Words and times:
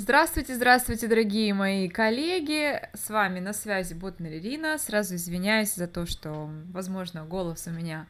Здравствуйте, 0.00 0.54
здравствуйте, 0.54 1.08
дорогие 1.08 1.52
мои 1.52 1.88
коллеги! 1.88 2.80
С 2.94 3.10
вами 3.10 3.40
на 3.40 3.52
связи 3.52 3.94
Ботнер 3.94 4.34
Ирина. 4.34 4.78
Сразу 4.78 5.16
извиняюсь 5.16 5.74
за 5.74 5.88
то, 5.88 6.06
что, 6.06 6.48
возможно, 6.72 7.24
голос 7.24 7.66
у 7.66 7.70
меня 7.70 8.06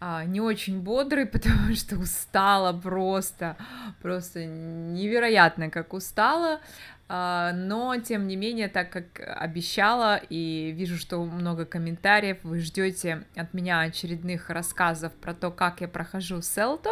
а, 0.00 0.24
не 0.24 0.40
очень 0.40 0.80
бодрый, 0.80 1.26
потому 1.34 1.74
что 1.74 1.96
устала 1.96 2.72
просто, 2.72 3.58
просто 4.00 4.46
невероятно, 4.46 5.68
как 5.68 5.92
устала. 5.92 6.60
А, 7.10 7.52
но, 7.52 7.94
тем 7.98 8.26
не 8.26 8.36
менее, 8.36 8.68
так 8.68 8.90
как 8.90 9.20
обещала 9.20 10.16
и 10.16 10.72
вижу, 10.72 10.96
что 10.96 11.22
много 11.22 11.66
комментариев, 11.66 12.38
вы 12.42 12.60
ждете 12.60 13.24
от 13.36 13.52
меня 13.52 13.80
очередных 13.80 14.48
рассказов 14.48 15.12
про 15.12 15.34
то, 15.34 15.50
как 15.50 15.82
я 15.82 15.88
прохожу 15.88 16.40
селто, 16.40 16.90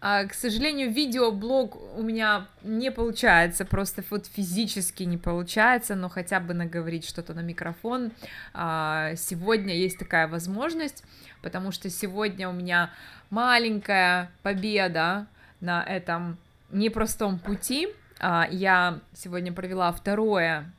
к 0.00 0.32
сожалению, 0.32 0.90
видеоблог 0.90 1.76
у 1.96 2.02
меня 2.02 2.46
не 2.62 2.90
получается, 2.90 3.66
просто 3.66 4.02
вот 4.08 4.26
физически 4.26 5.02
не 5.02 5.18
получается, 5.18 5.94
но 5.94 6.08
хотя 6.08 6.40
бы 6.40 6.54
наговорить 6.54 7.06
что-то 7.06 7.34
на 7.34 7.40
микрофон. 7.40 8.12
А, 8.54 9.14
сегодня 9.16 9.74
есть 9.74 9.98
такая 9.98 10.26
возможность, 10.26 11.04
потому 11.42 11.70
что 11.70 11.90
сегодня 11.90 12.48
у 12.48 12.52
меня 12.52 12.90
маленькая 13.28 14.30
победа 14.42 15.26
на 15.60 15.82
этом 15.84 16.38
непростом 16.70 17.38
пути. 17.38 17.88
А, 18.18 18.48
я 18.50 19.00
сегодня 19.12 19.52
провела 19.52 19.92
второе 19.92 20.72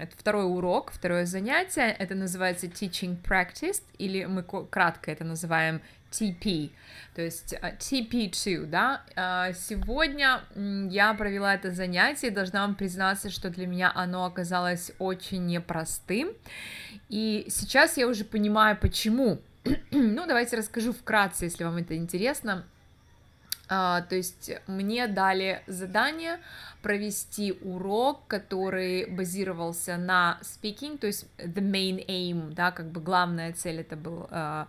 это 0.00 0.16
второй 0.16 0.44
урок, 0.44 0.90
второе 0.90 1.24
занятие, 1.24 1.94
это 1.96 2.16
называется 2.16 2.66
Teaching 2.66 3.16
Practice, 3.22 3.80
или 3.96 4.24
мы 4.24 4.42
кратко 4.42 5.12
это 5.12 5.24
называем 5.24 5.80
TP, 6.12 6.70
то 7.14 7.22
есть 7.22 7.54
а, 7.60 7.72
TP2, 7.72 8.66
да. 8.66 9.02
А, 9.16 9.52
сегодня 9.52 10.42
я 10.90 11.12
провела 11.14 11.54
это 11.54 11.72
занятие, 11.72 12.28
и 12.28 12.30
должна 12.30 12.62
вам 12.62 12.74
признаться, 12.74 13.30
что 13.30 13.50
для 13.50 13.66
меня 13.66 13.90
оно 13.94 14.24
оказалось 14.24 14.92
очень 14.98 15.46
непростым, 15.46 16.30
и 17.08 17.46
сейчас 17.48 17.96
я 17.96 18.06
уже 18.06 18.24
понимаю, 18.24 18.78
почему. 18.80 19.40
ну, 19.90 20.26
давайте 20.26 20.56
расскажу 20.56 20.92
вкратце, 20.92 21.46
если 21.46 21.64
вам 21.64 21.76
это 21.78 21.96
интересно. 21.96 22.64
Uh, 23.68 24.06
то 24.06 24.16
есть 24.16 24.50
мне 24.66 25.06
дали 25.06 25.62
задание 25.66 26.40
провести 26.82 27.52
урок, 27.62 28.26
который 28.26 29.06
базировался 29.06 29.96
на 29.96 30.38
speaking, 30.42 30.98
то 30.98 31.06
есть 31.06 31.26
the 31.38 31.62
main 31.62 32.04
aim, 32.06 32.52
да, 32.52 32.70
как 32.70 32.90
бы 32.90 33.00
главная 33.00 33.54
цель 33.54 33.80
это 33.80 33.96
был 33.96 34.28
uh, 34.30 34.66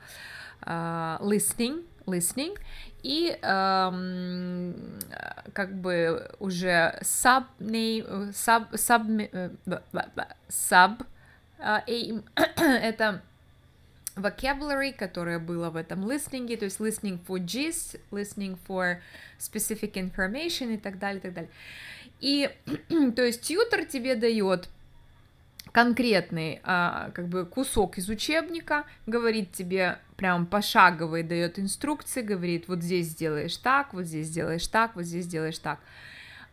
listening, 0.66 1.86
listening, 2.06 2.58
и 3.04 3.38
um, 3.42 4.74
как 5.54 5.74
бы 5.76 6.30
уже 6.40 6.98
sub 7.02 7.46
name, 7.60 8.32
sub, 8.32 8.72
sub, 8.74 9.06
sub 10.50 11.06
uh, 11.60 11.84
aim, 11.88 12.24
это 12.56 13.22
vocabulary, 14.16 14.94
которое 14.94 15.40
было 15.40 15.70
в 15.70 15.76
этом 15.76 16.06
listening, 16.06 16.56
то 16.56 16.66
есть 16.66 16.80
listening 16.80 17.20
for 17.26 17.40
gist, 17.40 18.00
listening 18.12 18.58
for 18.68 19.02
specific 19.40 19.94
information 19.94 20.74
и 20.74 20.78
так 20.78 21.00
далее, 21.00 21.20
и 21.20 21.22
так 21.22 21.34
далее. 21.34 21.52
И, 22.20 22.50
то 23.16 23.24
есть, 23.24 23.42
тьютер 23.42 23.86
тебе 23.86 24.16
дает 24.16 24.70
конкретный 25.74 26.62
а, 26.64 27.10
как 27.14 27.28
бы 27.28 27.46
кусок 27.46 27.98
из 27.98 28.08
учебника, 28.08 28.86
говорит 29.08 29.52
тебе 29.52 29.98
прям 30.16 30.46
пошаговый, 30.46 31.24
дает 31.24 31.60
инструкции, 31.60 32.22
говорит, 32.22 32.68
вот 32.68 32.82
здесь 32.82 33.08
сделаешь 33.08 33.58
так, 33.58 33.94
вот 33.94 34.06
здесь 34.06 34.28
сделаешь 34.28 34.68
так, 34.68 34.96
вот 34.96 35.04
здесь 35.04 35.26
сделаешь 35.26 35.58
так 35.58 35.80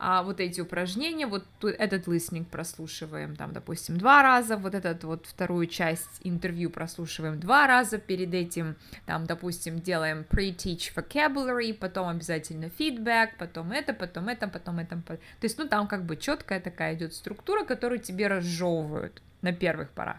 а, 0.02 0.22
вот 0.22 0.40
эти 0.40 0.62
упражнения, 0.62 1.26
вот 1.26 1.44
этот 1.62 2.08
listening 2.08 2.46
прослушиваем, 2.46 3.36
там, 3.36 3.52
допустим, 3.52 3.98
два 3.98 4.22
раза, 4.22 4.56
вот 4.56 4.74
этот 4.74 5.04
вот 5.04 5.26
вторую 5.26 5.66
часть 5.66 6.20
интервью 6.24 6.70
прослушиваем 6.70 7.38
два 7.38 7.66
раза, 7.66 7.98
перед 7.98 8.32
этим, 8.32 8.76
там, 9.04 9.26
допустим, 9.26 9.78
делаем 9.78 10.24
pre-teach 10.30 10.94
vocabulary, 10.96 11.74
потом 11.74 12.08
обязательно 12.08 12.70
feedback, 12.78 13.32
потом 13.38 13.72
это, 13.72 13.92
потом 13.92 14.28
это, 14.30 14.48
потом 14.48 14.78
это, 14.78 15.02
то 15.02 15.18
есть, 15.42 15.58
ну, 15.58 15.68
там 15.68 15.86
как 15.86 16.06
бы 16.06 16.16
четкая 16.16 16.60
такая 16.60 16.94
идет 16.94 17.12
структура, 17.12 17.66
которую 17.66 17.98
тебе 17.98 18.26
разжевывают 18.28 19.20
на 19.42 19.52
первых 19.52 19.90
порах. 19.90 20.16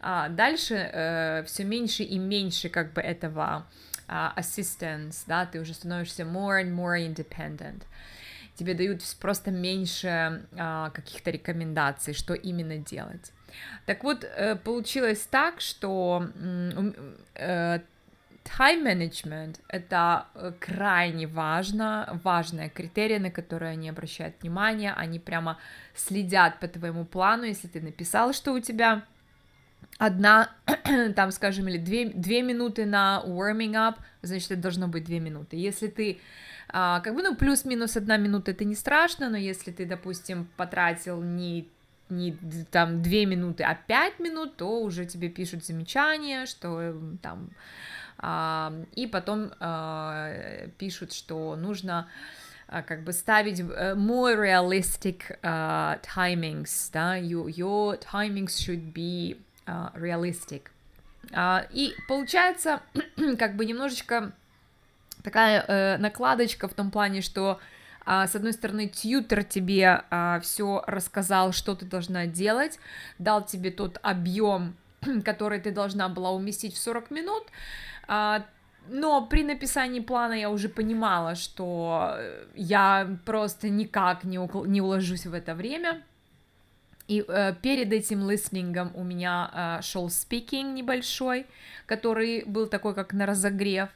А 0.00 0.28
дальше 0.28 0.74
э, 0.74 1.44
все 1.46 1.64
меньше 1.64 2.02
и 2.02 2.18
меньше 2.18 2.68
как 2.68 2.92
бы 2.92 3.00
этого 3.00 3.66
uh, 4.06 4.36
assistance, 4.36 5.24
да, 5.26 5.46
ты 5.46 5.60
уже 5.60 5.72
становишься 5.72 6.24
more 6.24 6.62
and 6.62 6.74
more 6.74 6.98
independent 6.98 7.84
тебе 8.58 8.74
дают 8.74 9.02
просто 9.20 9.50
меньше 9.50 10.42
а, 10.56 10.90
каких-то 10.90 11.30
рекомендаций, 11.30 12.14
что 12.14 12.34
именно 12.34 12.76
делать. 12.76 13.32
Так 13.86 14.04
вот, 14.04 14.24
э, 14.24 14.56
получилось 14.56 15.26
так, 15.30 15.60
что 15.60 16.22
э, 17.34 17.80
time 18.44 18.82
management— 18.82 19.56
это 19.68 20.26
э, 20.34 20.52
крайне 20.60 21.26
важно, 21.26 22.20
важное 22.24 22.68
критерия, 22.68 23.18
на 23.18 23.30
которые 23.30 23.72
они 23.72 23.88
обращают 23.88 24.34
внимание, 24.42 24.92
они 24.92 25.18
прямо 25.18 25.56
следят 25.94 26.60
по 26.60 26.68
твоему 26.68 27.04
плану, 27.04 27.44
если 27.44 27.68
ты 27.68 27.80
написал, 27.80 28.32
что 28.32 28.52
у 28.52 28.60
тебя 28.60 29.02
одна, 29.98 30.50
там, 31.16 31.30
скажем, 31.30 31.68
или 31.68 31.78
две, 31.78 32.08
две 32.08 32.42
минуты 32.42 32.86
на 32.86 33.22
warming 33.26 33.72
up, 33.72 33.96
значит, 34.22 34.52
это 34.52 34.62
должно 34.62 34.88
быть 34.88 35.04
две 35.04 35.20
минуты. 35.20 35.56
Если 35.56 35.88
ты 35.88 36.18
а, 36.68 37.00
как 37.00 37.14
бы, 37.14 37.22
ну, 37.22 37.34
плюс-минус 37.34 37.96
одна 37.96 38.16
минута 38.16 38.50
это 38.50 38.64
не 38.64 38.74
страшно, 38.74 39.28
но 39.28 39.36
если 39.36 39.72
ты, 39.72 39.86
допустим, 39.86 40.48
потратил 40.56 41.22
не 41.22 41.68
не 42.10 42.32
там 42.70 43.02
две 43.02 43.26
минуты, 43.26 43.64
а 43.64 43.74
пять 43.74 44.18
минут, 44.18 44.56
то 44.56 44.80
уже 44.80 45.04
тебе 45.04 45.28
пишут 45.28 45.66
замечания, 45.66 46.46
что 46.46 46.94
там 47.20 47.50
а, 48.18 48.72
и 48.94 49.06
потом 49.06 49.52
а, 49.60 50.32
пишут, 50.78 51.12
что 51.12 51.54
нужно 51.54 52.08
а, 52.66 52.82
как 52.82 53.04
бы 53.04 53.12
ставить 53.12 53.60
uh, 53.60 53.94
more 53.94 54.36
realistic 54.36 55.38
uh, 55.42 56.00
timings, 56.02 56.90
да, 56.92 57.18
you, 57.18 57.46
your 57.46 57.98
timings 58.00 58.56
should 58.58 58.92
be 58.92 59.36
realistic. 59.94 60.62
Uh, 61.30 61.66
и 61.72 61.94
получается 62.08 62.80
как 63.38 63.56
бы 63.56 63.66
немножечко 63.66 64.32
такая 65.22 65.64
э, 65.66 65.96
накладочка 65.98 66.68
в 66.68 66.74
том 66.74 66.90
плане, 66.90 67.20
что 67.20 67.58
а, 68.10 68.26
с 68.26 68.34
одной 68.34 68.54
стороны, 68.54 68.88
тьютер 68.88 69.44
тебе 69.44 70.02
а, 70.10 70.40
все 70.40 70.82
рассказал, 70.86 71.52
что 71.52 71.74
ты 71.74 71.84
должна 71.84 72.24
делать, 72.24 72.78
дал 73.18 73.44
тебе 73.44 73.70
тот 73.70 73.98
объем, 74.02 74.74
который 75.24 75.60
ты 75.60 75.72
должна 75.72 76.08
была 76.08 76.30
уместить 76.30 76.74
в 76.74 76.78
40 76.78 77.10
минут, 77.10 77.44
а, 78.06 78.46
но 78.88 79.26
при 79.26 79.44
написании 79.44 80.00
плана 80.00 80.32
я 80.32 80.48
уже 80.48 80.70
понимала, 80.70 81.34
что 81.34 82.16
я 82.54 83.18
просто 83.26 83.68
никак 83.68 84.24
не, 84.24 84.38
не 84.66 84.80
уложусь 84.80 85.26
в 85.26 85.34
это 85.34 85.54
время. 85.54 86.02
И 87.08 87.24
э, 87.26 87.54
перед 87.62 87.92
этим 87.92 88.30
листнингом 88.30 88.92
у 88.94 89.02
меня 89.02 89.50
э, 89.80 89.82
шел 89.82 90.08
speaking 90.08 90.74
небольшой, 90.74 91.46
который 91.86 92.44
был 92.44 92.66
такой 92.66 92.94
как 92.94 93.14
на 93.14 93.24
разогрев. 93.24 93.88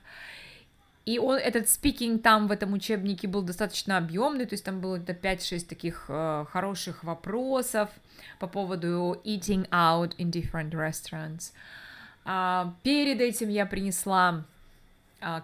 И 1.04 1.18
он, 1.18 1.36
этот 1.36 1.66
speaking 1.66 2.18
там 2.18 2.48
в 2.48 2.52
этом 2.52 2.72
учебнике 2.72 3.28
был 3.28 3.42
достаточно 3.42 3.98
объемный, 3.98 4.46
то 4.46 4.54
есть 4.54 4.64
там 4.64 4.80
было 4.80 4.98
где-то 4.98 5.28
5-6 5.28 5.66
таких 5.66 6.06
э, 6.08 6.46
хороших 6.50 7.04
вопросов 7.04 7.90
по 8.38 8.46
поводу 8.46 9.20
eating 9.24 9.68
out 9.70 10.16
in 10.16 10.30
different 10.30 10.70
restaurants. 10.70 11.52
А, 12.24 12.74
перед 12.82 13.20
этим 13.20 13.48
я 13.48 13.66
принесла 13.66 14.44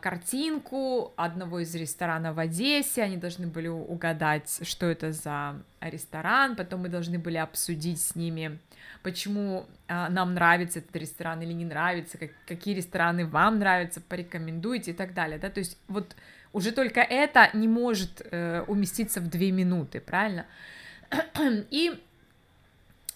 картинку 0.00 1.12
одного 1.16 1.60
из 1.60 1.74
ресторанов 1.74 2.36
в 2.36 2.38
Одессе, 2.38 3.02
они 3.02 3.16
должны 3.16 3.46
были 3.46 3.68
угадать, 3.68 4.60
что 4.62 4.86
это 4.86 5.12
за 5.12 5.62
ресторан, 5.80 6.56
потом 6.56 6.82
мы 6.82 6.88
должны 6.88 7.18
были 7.18 7.36
обсудить 7.36 8.00
с 8.00 8.14
ними 8.14 8.58
почему 9.02 9.66
а, 9.86 10.08
нам 10.08 10.34
нравится 10.34 10.80
этот 10.80 10.94
ресторан 10.96 11.40
или 11.42 11.52
не 11.52 11.64
нравится, 11.64 12.18
как, 12.18 12.30
какие 12.46 12.74
рестораны 12.74 13.26
вам 13.26 13.58
нравятся, 13.58 14.00
порекомендуйте 14.00 14.90
и 14.90 14.94
так 14.94 15.14
далее, 15.14 15.38
да, 15.38 15.50
то 15.50 15.60
есть 15.60 15.78
вот 15.88 16.14
уже 16.52 16.72
только 16.72 17.00
это 17.00 17.50
не 17.52 17.68
может 17.68 18.22
э, 18.30 18.64
уместиться 18.66 19.20
в 19.20 19.28
две 19.28 19.50
минуты, 19.50 20.00
правильно? 20.00 20.46
И 21.70 22.02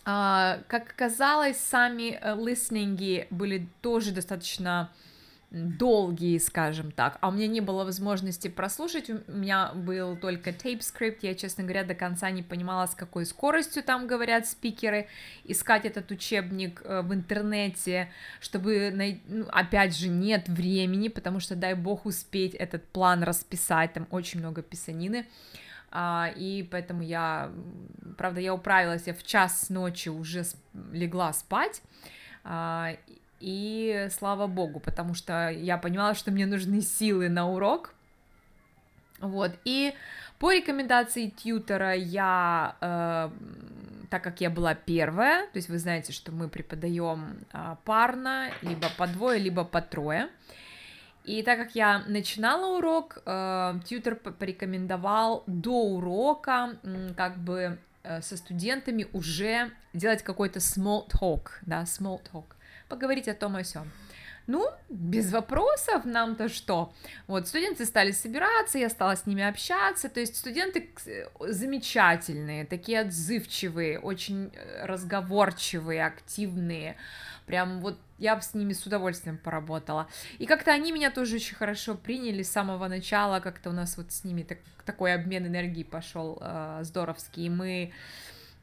Э, 0.05 0.65
как 0.67 0.91
оказалось, 0.91 1.59
сами 1.59 2.19
э, 2.21 2.35
listening 2.35 3.19
и 3.19 3.29
были 3.31 3.69
тоже 3.83 4.11
достаточно 4.11 4.91
долгие, 5.53 6.39
скажем 6.39 6.91
так, 6.93 7.19
а 7.21 7.29
у 7.29 7.31
меня 7.33 7.47
не 7.47 7.61
было 7.61 7.85
возможности 7.85 8.49
прослушать, 8.49 9.11
у 9.11 9.33
меня 9.33 9.73
был 9.75 10.17
только 10.17 10.51
tapescript, 10.51 11.23
я, 11.23 11.35
честно 11.35 11.65
говоря, 11.65 11.85
до 11.85 11.95
конца 11.95 12.31
не 12.31 12.43
понимала, 12.43 12.87
с 12.87 12.95
какой 12.95 13.27
скоростью 13.27 13.83
там 13.83 14.07
говорят 14.07 14.47
спикеры, 14.47 15.09
искать 15.45 15.85
этот 15.85 16.11
учебник 16.11 16.81
э, 16.85 17.03
в 17.03 17.13
интернете, 17.13 18.11
чтобы, 18.41 19.21
ну, 19.29 19.45
опять 19.51 19.95
же, 19.95 20.09
нет 20.09 20.49
времени, 20.49 21.09
потому 21.09 21.39
что, 21.39 21.55
дай 21.55 21.75
бог, 21.75 22.07
успеть 22.07 22.55
этот 22.55 22.89
план 22.89 23.23
расписать, 23.23 23.93
там 23.93 24.07
очень 24.11 24.41
много 24.41 24.63
писанины, 24.63 25.27
а, 25.91 26.33
и 26.35 26.63
поэтому 26.63 27.03
я, 27.03 27.53
правда, 28.17 28.41
я 28.41 28.55
управилась, 28.55 29.07
я 29.07 29.13
в 29.13 29.23
час 29.23 29.69
ночи 29.69 30.09
уже 30.09 30.45
легла 30.93 31.35
спать, 31.35 31.83
а, 32.43 32.97
и 33.43 34.09
слава 34.17 34.47
богу, 34.47 34.79
потому 34.79 35.15
что 35.15 35.51
я 35.51 35.77
понимала, 35.77 36.15
что 36.15 36.31
мне 36.31 36.47
нужны 36.47 36.81
силы 36.81 37.29
на 37.29 37.51
урок, 37.51 37.93
вот, 39.21 39.53
и 39.65 39.95
по 40.39 40.53
рекомендации 40.53 41.29
тьютера 41.29 41.95
я, 41.95 42.77
э, 42.81 43.31
так 44.11 44.23
как 44.23 44.41
я 44.41 44.51
была 44.51 44.75
первая, 44.75 45.47
то 45.47 45.57
есть 45.57 45.69
вы 45.69 45.79
знаете, 45.79 46.13
что 46.13 46.33
мы 46.33 46.49
преподаем 46.49 47.39
э, 47.53 47.77
парно, 47.85 48.51
либо 48.63 48.89
по 48.97 49.07
двое, 49.07 49.39
либо 49.39 49.65
по 49.65 49.83
трое, 49.83 50.29
и 51.25 51.43
так 51.43 51.59
как 51.59 51.75
я 51.75 52.01
начинала 52.09 52.79
урок, 52.79 53.19
э, 53.25 53.75
тьютер 53.85 54.17
порекомендовал 54.17 55.45
до 55.47 55.83
урока 55.83 56.77
э, 56.83 57.11
как 57.17 57.39
бы 57.39 57.79
э, 58.03 58.23
со 58.23 58.37
студентами 58.37 59.07
уже 59.13 59.71
делать 59.93 60.23
какой-то 60.23 60.59
small 60.59 61.09
talk, 61.09 61.51
да, 61.63 61.83
small 61.83 62.21
talk, 62.33 62.57
поговорить 62.93 63.29
о 63.29 63.35
том 63.35 63.59
и 63.59 63.65
сём. 63.65 63.91
Ну, 64.47 64.69
без 64.91 65.33
вопросов, 65.33 66.05
нам-то 66.05 66.49
что? 66.49 66.93
Вот, 67.27 67.49
студенты 67.49 67.87
стали 67.87 68.11
собираться, 68.13 68.79
я 68.79 68.91
стала 68.91 69.17
с 69.17 69.25
ними 69.25 69.43
общаться, 69.43 70.09
то 70.09 70.21
есть 70.21 70.37
студенты 70.37 70.91
замечательные, 71.41 72.67
такие 72.67 73.01
отзывчивые, 73.01 73.99
очень 73.99 74.51
э, 74.55 74.85
разговорчивые, 74.85 76.05
активные, 76.05 76.97
прям 77.47 77.81
вот 77.81 77.99
я 78.19 78.39
с 78.41 78.55
ними 78.55 78.75
с 78.75 78.85
удовольствием 78.85 79.39
поработала. 79.39 80.09
И 80.39 80.47
как-то 80.47 80.73
они 80.73 80.93
меня 80.93 81.11
тоже 81.11 81.37
очень 81.37 81.57
хорошо 81.57 81.95
приняли 81.95 82.43
с 82.43 82.51
самого 82.51 82.89
начала, 82.89 83.41
как-то 83.41 83.71
у 83.71 83.73
нас 83.73 83.97
вот 83.97 84.13
с 84.13 84.25
ними 84.25 84.43
так, 84.43 84.59
такой 84.85 85.15
обмен 85.15 85.47
энергии 85.47 85.85
пошел 85.85 86.39
э, 86.41 86.81
здоровский, 86.83 87.47
и 87.47 87.51
мы 87.51 87.93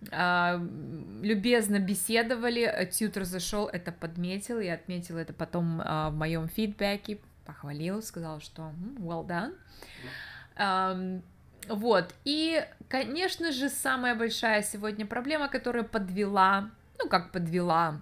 любезно 0.01 1.79
беседовали, 1.79 2.89
тьютер 2.91 3.25
зашел, 3.25 3.67
это 3.67 3.91
подметил, 3.91 4.59
я 4.59 4.75
отметил 4.75 5.17
это 5.17 5.33
потом 5.33 5.81
а, 5.83 6.09
в 6.09 6.15
моем 6.15 6.47
фидбэке, 6.47 7.19
похвалил, 7.45 8.01
сказал, 8.01 8.39
что 8.39 8.71
well 8.97 9.27
done. 9.27 11.21
Вот, 11.67 12.15
и, 12.23 12.65
конечно 12.87 13.51
же, 13.51 13.69
самая 13.69 14.15
большая 14.15 14.63
сегодня 14.63 15.05
проблема, 15.05 15.49
которая 15.49 15.83
подвела, 15.83 16.71
ну, 16.97 17.09
как 17.09 17.31
подвела, 17.31 18.01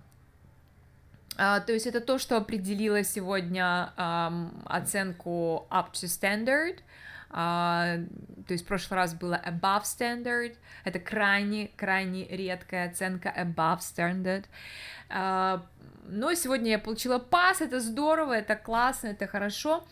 uh, 1.37 1.59
то 1.65 1.73
есть 1.73 1.85
это 1.85 1.99
то, 1.99 2.17
что 2.17 2.37
определило 2.37 3.03
сегодня 3.03 3.91
оценку 4.65 5.67
up 5.69 5.91
to 5.91 6.05
standard, 6.05 6.79
а, 7.29 7.97
то 8.47 8.53
есть 8.53 8.65
в 8.65 8.67
прошлый 8.67 8.97
раз 8.97 9.13
было 9.13 9.41
above 9.45 9.83
standard, 9.83 10.55
это 10.83 10.99
крайне, 10.99 11.69
крайне 11.75 12.27
редкая 12.27 12.89
оценка 12.89 13.33
above 13.35 13.79
standard, 13.79 14.45
а, 15.09 15.65
но 16.07 16.33
сегодня 16.33 16.71
я 16.71 16.79
получила 16.79 17.19
пас, 17.19 17.61
это 17.61 17.79
здорово, 17.79 18.33
это 18.33 18.55
классно, 18.55 19.07
это 19.07 19.27
хорошо, 19.27 19.85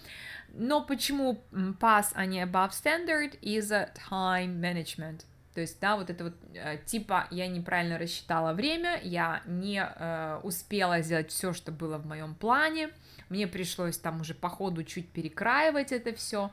но 0.49 0.81
почему 0.81 1.43
пас, 1.79 2.11
а 2.15 2.25
не 2.25 2.41
above 2.43 2.71
standard, 2.71 3.37
из-за 3.41 3.89
time 4.09 4.59
management, 4.59 5.25
то 5.55 5.61
есть, 5.61 5.79
да, 5.79 5.95
вот 5.95 6.09
это 6.09 6.25
вот 6.25 6.33
э, 6.53 6.79
типа 6.85 7.27
я 7.31 7.47
неправильно 7.47 7.97
рассчитала 7.97 8.51
время, 8.51 8.99
я 9.03 9.41
не 9.45 9.81
э, 9.81 10.39
успела 10.43 11.01
сделать 11.01 11.31
все, 11.31 11.53
что 11.53 11.71
было 11.71 11.97
в 11.97 12.05
моем 12.05 12.35
плане, 12.35 12.89
мне 13.29 13.47
пришлось 13.47 13.97
там 13.97 14.19
уже 14.19 14.33
по 14.33 14.49
ходу 14.49 14.83
чуть 14.83 15.09
перекраивать 15.09 15.93
это 15.93 16.13
все, 16.13 16.51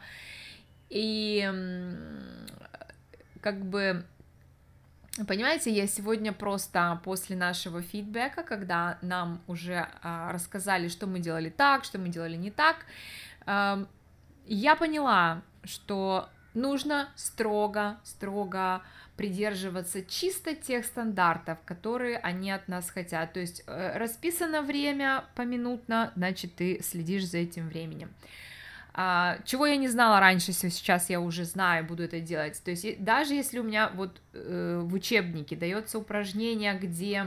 и 0.92 1.50
как 3.40 3.64
бы 3.64 4.04
Понимаете, 5.26 5.70
я 5.70 5.86
сегодня 5.86 6.32
просто 6.32 6.98
после 7.04 7.36
нашего 7.36 7.82
фидбэка, 7.82 8.42
когда 8.42 8.96
нам 9.02 9.42
уже 9.46 9.86
а, 10.02 10.32
рассказали, 10.32 10.88
что 10.88 11.06
мы 11.06 11.20
делали 11.20 11.50
так, 11.50 11.84
что 11.84 11.98
мы 11.98 12.08
делали 12.08 12.34
не 12.34 12.50
так, 12.50 12.86
а, 13.44 13.86
я 14.46 14.74
поняла, 14.74 15.42
что 15.64 16.30
нужно 16.54 17.10
строго, 17.14 17.98
строго 18.04 18.80
придерживаться 19.16 20.02
чисто 20.02 20.54
тех 20.54 20.86
стандартов, 20.86 21.58
которые 21.66 22.16
они 22.16 22.50
от 22.50 22.66
нас 22.68 22.90
хотят. 22.90 23.34
То 23.34 23.40
есть 23.40 23.62
э, 23.66 23.98
расписано 23.98 24.62
время 24.62 25.24
поминутно, 25.34 26.12
значит, 26.16 26.56
ты 26.56 26.82
следишь 26.82 27.26
за 27.28 27.38
этим 27.38 27.68
временем. 27.68 28.10
А, 28.94 29.38
чего 29.44 29.66
я 29.66 29.76
не 29.76 29.88
знала 29.88 30.20
раньше, 30.20 30.52
сейчас 30.52 31.08
я 31.08 31.20
уже 31.20 31.44
знаю, 31.44 31.84
буду 31.84 32.02
это 32.02 32.20
делать. 32.20 32.60
То 32.62 32.70
есть 32.70 33.02
даже 33.02 33.34
если 33.34 33.58
у 33.58 33.62
меня 33.62 33.90
вот 33.94 34.20
э, 34.34 34.80
в 34.82 34.92
учебнике 34.92 35.56
дается 35.56 35.98
упражнение, 35.98 36.74
где, 36.74 37.26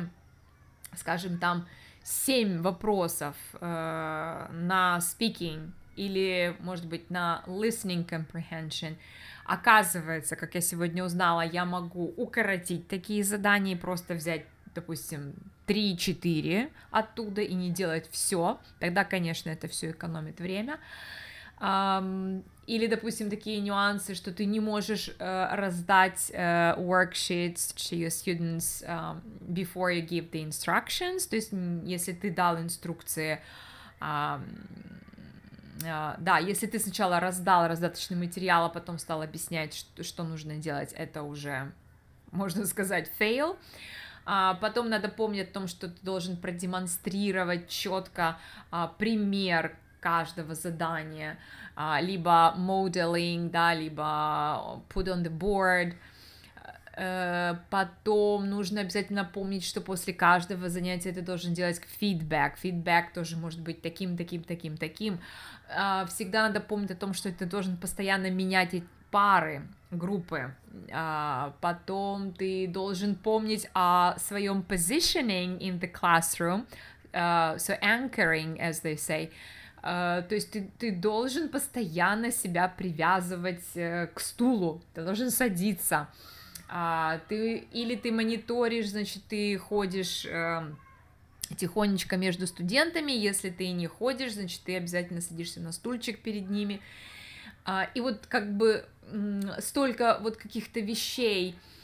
скажем, 0.95 1.39
там 1.39 1.67
7 2.03 2.61
вопросов 2.61 3.35
э, 3.53 3.59
на 3.59 4.99
speaking 4.99 5.71
или, 5.95 6.55
может 6.59 6.85
быть, 6.85 7.09
на 7.09 7.43
listening 7.47 8.07
comprehension, 8.07 8.95
оказывается, 9.43 10.35
как 10.35 10.53
я 10.53 10.61
сегодня 10.61 11.03
узнала, 11.03 11.41
я 11.41 11.65
могу 11.65 12.13
укоротить 12.15 12.87
такие 12.87 13.23
задания 13.23 13.75
и 13.75 13.79
просто 13.79 14.13
взять 14.13 14.45
допустим, 14.75 15.33
3-4 15.67 16.69
оттуда 16.91 17.41
и 17.41 17.53
не 17.55 17.71
делать 17.71 18.07
все, 18.11 18.59
тогда, 18.79 19.03
конечно, 19.03 19.49
это 19.49 19.67
все 19.67 19.91
экономит 19.91 20.39
время. 20.39 20.79
Или, 21.59 22.87
допустим, 22.87 23.29
такие 23.29 23.61
нюансы, 23.61 24.15
что 24.15 24.31
ты 24.31 24.45
не 24.45 24.59
можешь 24.59 25.09
uh, 25.19 25.55
раздать 25.55 26.31
uh, 26.33 26.77
worksheets 26.77 27.75
to 27.75 27.95
your 27.95 28.09
students 28.09 28.83
um, 28.87 29.21
before 29.47 29.91
you 29.91 30.01
give 30.01 30.31
the 30.31 30.43
instructions, 30.43 31.27
то 31.29 31.35
есть 31.35 31.51
если 31.85 32.13
ты 32.13 32.31
дал 32.31 32.59
инструкции, 32.59 33.39
um, 34.01 34.41
uh, 35.81 36.15
да, 36.19 36.39
если 36.39 36.65
ты 36.65 36.79
сначала 36.79 37.19
раздал 37.19 37.67
раздаточный 37.67 38.17
материал, 38.17 38.65
а 38.65 38.69
потом 38.69 38.97
стал 38.97 39.21
объяснять, 39.21 39.75
что, 39.75 40.03
что 40.03 40.23
нужно 40.23 40.55
делать, 40.57 40.91
это 40.93 41.21
уже, 41.21 41.71
можно 42.31 42.65
сказать, 42.65 43.11
fail. 43.19 43.57
А 44.27 44.55
потом 44.55 44.89
надо 44.89 45.07
помнить 45.07 45.49
о 45.49 45.53
том, 45.53 45.67
что 45.67 45.87
ты 45.87 45.97
должен 46.01 46.35
продемонстрировать 46.35 47.69
четко 47.69 48.39
а, 48.71 48.87
пример, 48.87 49.77
каждого 50.05 50.53
задания, 50.53 51.39
а, 51.75 51.99
либо 51.99 52.53
modeling, 52.57 53.49
да, 53.49 53.73
либо 53.73 54.83
put 54.93 55.07
on 55.07 55.23
the 55.23 55.35
board, 55.35 55.95
э, 56.97 57.55
Потом 57.71 58.49
нужно 58.49 58.81
обязательно 58.81 59.25
помнить, 59.25 59.65
что 59.65 59.81
после 59.81 60.13
каждого 60.13 60.69
занятия 60.69 61.11
ты 61.11 61.21
должен 61.21 61.53
делать 61.53 61.81
фидбэк. 61.99 62.55
Фидбэк 62.57 63.13
тоже 63.13 63.35
может 63.35 63.61
быть 63.61 63.81
таким, 63.81 64.15
таким, 64.15 64.43
таким, 64.43 64.77
таким. 64.77 65.19
А, 65.75 66.05
всегда 66.05 66.47
надо 66.47 66.61
помнить 66.61 66.91
о 66.91 66.95
том, 66.95 67.13
что 67.13 67.31
ты 67.31 67.45
должен 67.45 67.75
постоянно 67.75 68.29
менять 68.29 68.83
пары, 69.09 69.63
группы. 69.89 70.53
А, 70.93 71.55
потом 71.61 72.31
ты 72.31 72.67
должен 72.67 73.15
помнить 73.15 73.67
о 73.73 74.15
своем 74.19 74.63
positioning 74.69 75.57
in 75.59 75.79
the 75.79 75.91
classroom, 75.91 76.65
so 77.57 77.79
anchoring, 77.81 78.59
as 78.59 78.81
they 78.83 78.95
say. 78.95 79.31
Uh, 79.85 80.27
то 80.27 80.33
есть 80.33 80.49
ты, 80.49 80.67
ты 80.79 80.91
должен 80.91 81.47
постоянно 81.47 82.31
себя 82.31 82.67
привязывать 82.67 83.63
uh, 83.75 84.07
к 84.07 84.19
стулу, 84.19 84.81
ты 84.95 85.03
должен 85.03 85.29
садиться. 85.29 86.07
Uh, 86.67 87.21
ты, 87.29 87.57
или 87.71 87.95
ты 87.95 88.11
мониторишь, 88.11 88.89
значит, 88.89 89.21
ты 89.29 89.55
ходишь 89.59 90.25
uh, 90.25 90.75
тихонечко 91.55 92.17
между 92.17 92.47
студентами, 92.47 93.11
если 93.11 93.51
ты 93.51 93.69
не 93.69 93.85
ходишь, 93.85 94.33
значит, 94.33 94.61
ты 94.65 94.77
обязательно 94.77 95.21
садишься 95.21 95.59
на 95.59 95.71
стульчик 95.71 96.19
перед 96.19 96.49
ними. 96.49 96.81
Uh, 97.67 97.87
и 97.93 98.01
вот 98.01 98.25
как 98.25 98.57
бы 98.57 98.87
столько 99.59 100.17
вот 100.21 100.37
каких-то 100.37 100.79
вещей, 100.79 101.53
а, 101.53 101.74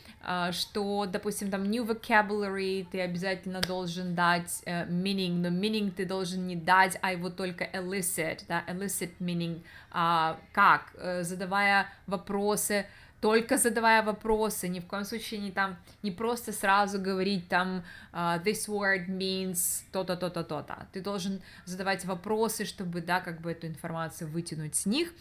что, 0.51 1.05
допустим, 1.05 1.49
там 1.49 1.63
new 1.63 1.83
vocabulary 1.83 2.85
ты 2.91 3.01
обязательно 3.01 3.61
должен 3.61 4.13
дать 4.13 4.61
uh, 4.65 4.87
meaning, 4.87 5.37
но 5.37 5.49
meaning 5.49 5.91
ты 5.91 6.05
должен 6.05 6.47
не 6.47 6.55
дать, 6.55 6.97
а 7.01 7.13
его 7.13 7.29
только 7.29 7.63
elicit, 7.63 8.43
да, 8.47 8.63
elicit 8.67 9.11
meaning, 9.19 9.63
uh, 9.91 10.37
как, 10.51 10.93
uh, 10.95 11.23
задавая 11.23 11.87
вопросы, 12.07 12.85
только 13.21 13.57
задавая 13.57 14.01
вопросы, 14.01 14.67
ни 14.67 14.79
в 14.79 14.87
коем 14.87 15.05
случае 15.05 15.39
не 15.39 15.51
там, 15.51 15.77
не 16.01 16.09
просто 16.09 16.51
сразу 16.51 16.99
говорить 16.99 17.47
там 17.47 17.83
uh, 18.13 18.43
this 18.43 18.67
word 18.67 19.07
means 19.07 19.83
то-то, 19.91 20.17
то-то, 20.17 20.43
то-то. 20.43 20.87
Ты 20.91 21.01
должен 21.01 21.41
задавать 21.65 22.03
вопросы, 22.03 22.65
чтобы, 22.65 22.99
да, 23.01 23.21
как 23.21 23.39
бы 23.39 23.51
эту 23.51 23.67
информацию 23.67 24.27
вытянуть 24.27 24.75
с 24.75 24.87
них, 24.87 25.13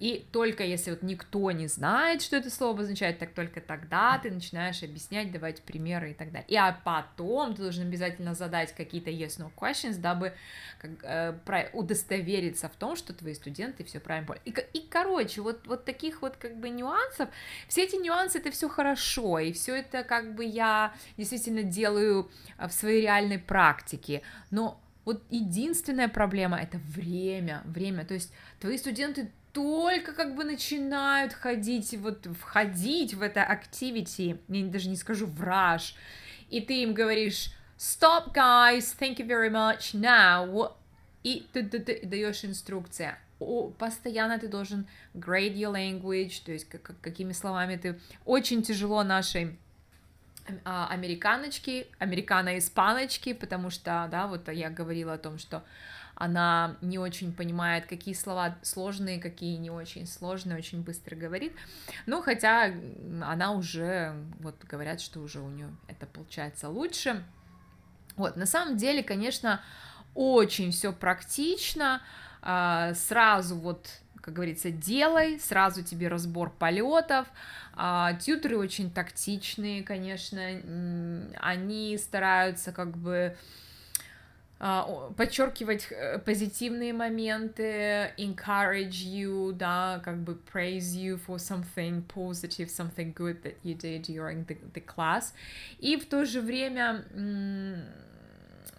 и 0.00 0.26
только 0.32 0.64
если 0.64 0.90
вот 0.90 1.02
никто 1.02 1.52
не 1.52 1.68
знает, 1.68 2.22
что 2.22 2.36
это 2.36 2.50
слово 2.50 2.80
означает, 2.80 3.20
так 3.20 3.32
только 3.32 3.60
тогда 3.60 4.18
ты 4.18 4.32
начинаешь 4.32 4.82
объяснять, 4.82 5.30
давать 5.30 5.62
примеры 5.62 6.10
и 6.10 6.14
так 6.14 6.32
далее. 6.32 6.48
И 6.48 6.56
а 6.56 6.76
потом 6.84 7.54
ты 7.54 7.62
должен 7.62 7.86
обязательно 7.86 8.34
задать 8.34 8.74
какие-то 8.74 9.10
yes-no 9.10 9.52
questions, 9.56 9.98
дабы 9.98 10.32
как, 10.80 10.90
э, 11.04 11.70
удостовериться 11.72 12.68
в 12.68 12.74
том, 12.74 12.96
что 12.96 13.14
твои 13.14 13.34
студенты 13.34 13.84
все 13.84 14.00
правильно 14.00 14.26
поняли. 14.26 14.42
И, 14.44 14.78
и 14.78 14.88
короче, 14.88 15.40
вот, 15.40 15.64
вот 15.68 15.84
таких 15.84 16.20
вот 16.20 16.36
как 16.36 16.56
бы 16.56 16.68
нюансов, 16.68 17.28
все 17.68 17.84
эти 17.84 17.96
нюансы 17.96 18.38
это 18.38 18.50
все 18.50 18.68
хорошо, 18.68 19.38
и 19.38 19.52
все 19.52 19.76
это 19.76 20.04
как 20.04 20.34
бы 20.34 20.44
я 20.44 20.94
действительно 21.16 21.62
делаю 21.62 22.30
в 22.58 22.70
своей 22.70 23.02
реальной 23.02 23.38
практике, 23.38 24.22
но 24.50 24.80
вот 25.04 25.22
единственная 25.30 26.08
проблема 26.08 26.58
это 26.58 26.78
время, 26.78 27.62
время, 27.64 28.04
то 28.04 28.14
есть 28.14 28.32
твои 28.60 28.78
студенты 28.78 29.30
только 29.52 30.12
как 30.12 30.34
бы 30.34 30.44
начинают 30.44 31.32
ходить, 31.32 31.94
вот 31.98 32.26
входить 32.40 33.14
в 33.14 33.22
это 33.22 33.40
activity, 33.40 34.38
я 34.48 34.66
даже 34.66 34.88
не 34.88 34.96
скажу 34.96 35.26
враж, 35.26 35.94
и 36.50 36.60
ты 36.60 36.82
им 36.82 36.92
говоришь 36.92 37.52
stop 37.78 38.32
guys, 38.34 38.96
thank 38.98 39.18
you 39.18 39.26
very 39.26 39.50
much, 39.50 39.94
now, 39.94 40.72
и 41.22 41.46
ты, 41.52 41.62
ты 41.64 42.00
даешь 42.04 42.44
инструкция, 42.44 43.18
постоянно 43.78 44.38
ты 44.38 44.48
должен 44.48 44.86
grade 45.14 45.54
your 45.54 45.72
language, 45.72 46.42
то 46.44 46.52
есть 46.52 46.68
как, 46.68 46.92
какими 47.00 47.32
словами 47.32 47.76
ты... 47.76 48.00
Очень 48.24 48.62
тяжело 48.62 49.02
нашей 49.02 49.58
а, 50.64 50.88
американочки, 50.88 51.86
американо-испаночки, 51.98 53.32
потому 53.32 53.70
что, 53.70 54.08
да, 54.10 54.26
вот 54.26 54.48
я 54.48 54.70
говорила 54.70 55.14
о 55.14 55.18
том, 55.18 55.38
что 55.38 55.62
она 56.14 56.76
не 56.80 56.98
очень 56.98 57.32
понимает, 57.32 57.86
какие 57.86 58.14
слова 58.14 58.56
сложные, 58.62 59.20
какие 59.20 59.56
не 59.56 59.70
очень 59.70 60.06
сложные, 60.06 60.58
очень 60.58 60.82
быстро 60.82 61.16
говорит. 61.16 61.52
Ну, 62.06 62.22
хотя 62.22 62.72
она 63.22 63.52
уже, 63.52 64.14
вот 64.38 64.62
говорят, 64.64 65.00
что 65.00 65.20
уже 65.20 65.40
у 65.40 65.48
нее 65.48 65.74
это 65.88 66.06
получается 66.06 66.68
лучше. 66.68 67.24
Вот, 68.16 68.36
на 68.36 68.46
самом 68.46 68.76
деле, 68.76 69.02
конечно, 69.02 69.60
очень 70.14 70.70
все 70.70 70.92
практично, 70.92 72.00
сразу 72.94 73.56
вот 73.56 73.88
как 74.24 74.32
говорится, 74.32 74.70
делай, 74.70 75.38
сразу 75.38 75.82
тебе 75.82 76.08
разбор 76.08 76.50
полетов. 76.50 77.26
А, 77.74 78.14
тьютеры 78.14 78.56
очень 78.56 78.90
тактичные, 78.90 79.82
конечно, 79.82 80.40
они 81.36 81.98
стараются 81.98 82.72
как 82.72 82.96
бы 82.96 83.36
а, 84.60 85.10
подчеркивать 85.14 85.88
э, 85.90 86.18
позитивные 86.20 86.94
моменты, 86.94 88.14
encourage 88.16 89.04
you, 89.04 89.52
да, 89.52 90.00
как 90.02 90.16
бы 90.22 90.38
praise 90.50 90.96
you 90.96 91.20
for 91.26 91.36
something 91.36 92.02
positive, 92.06 92.68
something 92.68 93.12
good 93.12 93.42
that 93.42 93.56
you 93.62 93.76
did 93.76 94.04
during 94.06 94.46
the, 94.46 94.56
the 94.72 94.82
class. 94.82 95.34
И 95.80 95.96
в 95.96 96.06
то 96.06 96.24
же 96.24 96.40
время 96.40 97.04
а 97.12 98.13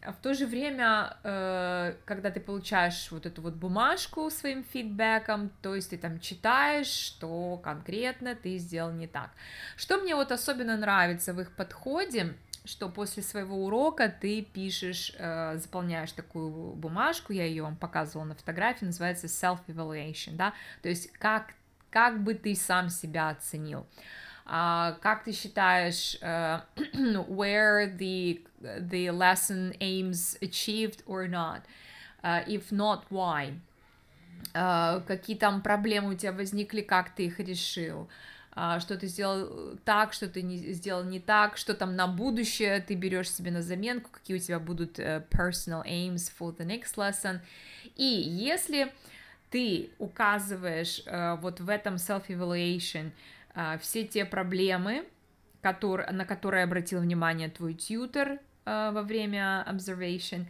в 0.02 0.22
то 0.22 0.34
же 0.34 0.46
время, 0.46 1.18
э, 1.24 1.96
когда 2.06 2.32
ты 2.32 2.40
получаешь 2.40 3.12
вот 3.12 3.26
эту 3.26 3.42
вот 3.42 3.54
бумажку 3.54 4.30
своим 4.30 4.64
фидбэком, 4.64 5.52
то 5.62 5.76
есть 5.76 5.90
ты 5.90 5.98
там 5.98 6.20
читаешь, 6.20 6.88
что 6.88 7.58
конкретно 7.64 8.36
ты 8.36 8.58
сделал 8.58 8.92
не 8.92 9.08
так. 9.08 9.32
Что 9.76 9.98
мне 9.98 10.16
вот 10.16 10.32
особенно 10.32 10.78
нравится 10.78 11.34
в 11.34 11.42
их 11.42 11.52
подходе, 11.52 12.36
что 12.66 12.90
после 12.90 13.24
своего 13.24 13.66
урока 13.66 14.10
ты 14.10 14.42
пишешь, 14.42 15.14
э, 15.18 15.58
заполняешь 15.58 16.12
такую 16.12 16.74
бумажку, 16.74 17.34
я 17.34 17.46
ее 17.46 17.64
вам 17.64 17.76
показывала 17.76 18.26
на 18.26 18.36
фотографии, 18.36 18.86
называется 18.86 19.28
self-evaluation, 19.28 20.36
да, 20.36 20.54
то 20.82 20.90
есть 20.90 21.12
как, 21.14 21.54
как 21.90 22.24
бы 22.24 22.34
ты 22.34 22.56
сам 22.56 22.90
себя 22.90 23.30
оценил. 23.30 23.86
Uh, 24.46 24.94
как 25.02 25.24
ты 25.24 25.32
считаешь, 25.32 26.18
uh, 26.22 26.62
where 27.28 27.88
the 27.88 28.42
the 28.62 29.10
lesson 29.10 29.74
aims 29.80 30.38
achieved 30.42 31.02
or 31.08 31.28
not? 31.28 31.62
Uh, 32.24 32.42
if 32.48 32.72
not, 32.72 33.06
why? 33.10 33.54
Uh, 34.54 35.02
какие 35.08 35.36
там 35.36 35.62
проблемы 35.62 36.12
у 36.12 36.14
тебя 36.14 36.32
возникли, 36.32 36.82
как 36.82 37.16
ты 37.16 37.26
их 37.26 37.40
решил? 37.40 38.08
Uh, 38.56 38.80
что 38.80 38.98
ты 38.98 39.08
сделал 39.08 39.78
так, 39.84 40.14
что 40.14 40.30
ты 40.30 40.44
не 40.44 40.74
сделал 40.74 41.04
не 41.04 41.20
так, 41.20 41.58
что 41.58 41.74
там 41.74 41.96
на 41.96 42.08
будущее 42.08 42.80
ты 42.82 42.94
берешь 42.94 43.32
себе 43.32 43.50
на 43.50 43.64
заменку, 43.64 44.12
какие 44.12 44.38
у 44.38 44.40
тебя 44.40 44.60
будут 44.60 45.00
uh, 45.00 45.28
personal 45.30 45.84
aims 45.86 46.32
for 46.40 46.56
the 46.56 46.66
next 46.66 46.96
lesson. 46.98 47.40
И 47.96 48.06
если 48.06 48.94
ты 49.50 49.90
указываешь 49.98 51.02
uh, 51.08 51.36
вот 51.38 51.60
в 51.60 51.68
этом 51.68 51.96
self-evaluation 51.96 53.08
uh, 53.08 53.12
все 53.80 54.06
те 54.06 54.26
проблемы, 54.26 55.06
который, 55.62 56.12
на 56.12 56.26
которые 56.26 56.64
обратил 56.64 57.00
внимание 57.00 57.50
твой 57.50 57.74
тьютер 57.74 58.40
uh, 58.66 58.92
во 58.92 59.02
время 59.02 59.66
observation, 59.68 60.46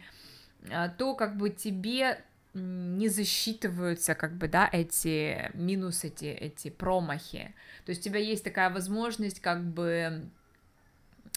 uh, 0.64 0.90
то 0.98 1.14
как 1.14 1.36
бы 1.36 1.50
тебе 1.50 2.18
не 2.52 3.08
засчитываются 3.08 4.14
как 4.14 4.36
бы, 4.36 4.48
да, 4.48 4.68
эти 4.72 5.50
минусы, 5.54 6.08
эти, 6.08 6.24
эти 6.24 6.70
промахи. 6.70 7.54
То 7.84 7.90
есть 7.90 8.00
у 8.00 8.04
тебя 8.04 8.18
есть 8.18 8.44
такая 8.44 8.70
возможность 8.70 9.40
как 9.40 9.62
бы 9.62 10.28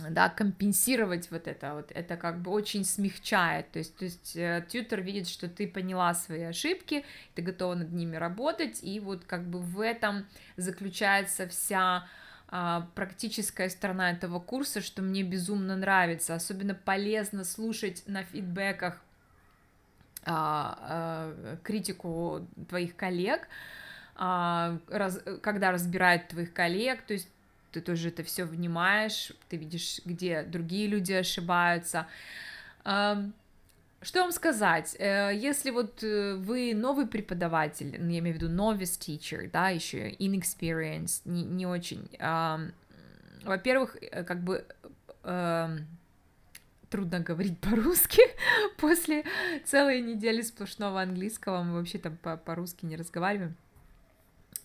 да, 0.09 0.29
компенсировать 0.29 1.29
вот 1.31 1.47
это 1.47 1.75
вот, 1.75 1.91
это 1.93 2.17
как 2.17 2.41
бы 2.41 2.51
очень 2.51 2.85
смягчает, 2.85 3.71
то 3.71 3.79
есть, 3.79 3.95
то 3.97 4.05
есть 4.05 4.35
э, 4.35 4.65
тьютер 4.67 5.01
видит, 5.01 5.27
что 5.27 5.47
ты 5.49 5.67
поняла 5.67 6.13
свои 6.13 6.43
ошибки, 6.43 7.05
ты 7.35 7.41
готова 7.41 7.75
над 7.75 7.91
ними 7.91 8.15
работать, 8.15 8.79
и 8.83 8.99
вот 8.99 9.25
как 9.25 9.45
бы 9.45 9.59
в 9.59 9.81
этом 9.81 10.25
заключается 10.57 11.47
вся 11.47 12.07
а, 12.51 12.87
практическая 12.95 13.69
сторона 13.69 14.11
этого 14.11 14.39
курса, 14.39 14.81
что 14.81 15.03
мне 15.03 15.21
безумно 15.21 15.75
нравится, 15.75 16.33
особенно 16.33 16.73
полезно 16.73 17.43
слушать 17.43 18.03
на 18.07 18.23
фидбэках 18.23 18.99
а, 20.25 20.77
а, 20.81 21.57
критику 21.63 22.47
твоих 22.67 22.95
коллег, 22.95 23.47
а, 24.15 24.79
раз, 24.87 25.21
когда 25.41 25.71
разбирают 25.71 26.27
твоих 26.27 26.51
коллег, 26.51 27.03
то 27.03 27.13
есть 27.13 27.29
ты 27.71 27.81
тоже 27.81 28.09
это 28.09 28.23
все 28.23 28.45
внимаешь, 28.45 29.31
ты 29.49 29.57
видишь, 29.57 30.01
где 30.05 30.43
другие 30.43 30.87
люди 30.87 31.13
ошибаются. 31.13 32.07
Что 34.01 34.21
вам 34.21 34.31
сказать? 34.31 34.95
Э, 34.97 35.31
если 35.35 35.71
вот 35.71 36.03
э, 36.03 36.35
вы 36.35 36.73
новый 36.73 37.05
преподаватель, 37.05 37.97
ну, 37.99 38.09
я 38.09 38.19
имею 38.19 38.37
в 38.37 38.41
виду 38.41 38.49
novice 38.49 38.97
teacher, 38.97 39.49
да, 39.51 39.69
еще 39.69 40.11
inexperienced, 40.11 41.23
не, 41.25 41.43
не 41.43 41.65
очень. 41.65 42.09
Во-первых, 43.43 43.97
э, 44.01 44.23
как 44.23 44.41
бы 44.41 44.65
трудно 46.89 47.19
говорить 47.19 47.59
по-русски 47.61 48.21
после 48.77 49.25
целой 49.65 50.01
недели 50.01 50.41
сплошного 50.41 51.01
английского, 51.01 51.61
мы 51.63 51.73
вообще 51.73 51.97
там 51.97 52.17
по-русски 52.17 52.85
не 52.85 52.95
разговариваем. 52.95 53.55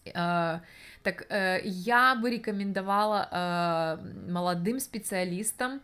Uh, 0.07 0.61
так 1.03 1.27
uh, 1.31 1.61
я 1.65 2.15
бы 2.15 2.31
рекомендовала 2.31 3.29
uh, 3.31 4.31
молодым 4.31 4.81
специалистам 4.81 5.81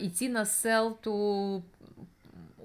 идти 0.00 0.28
на 0.28 0.44
селту 0.44 1.64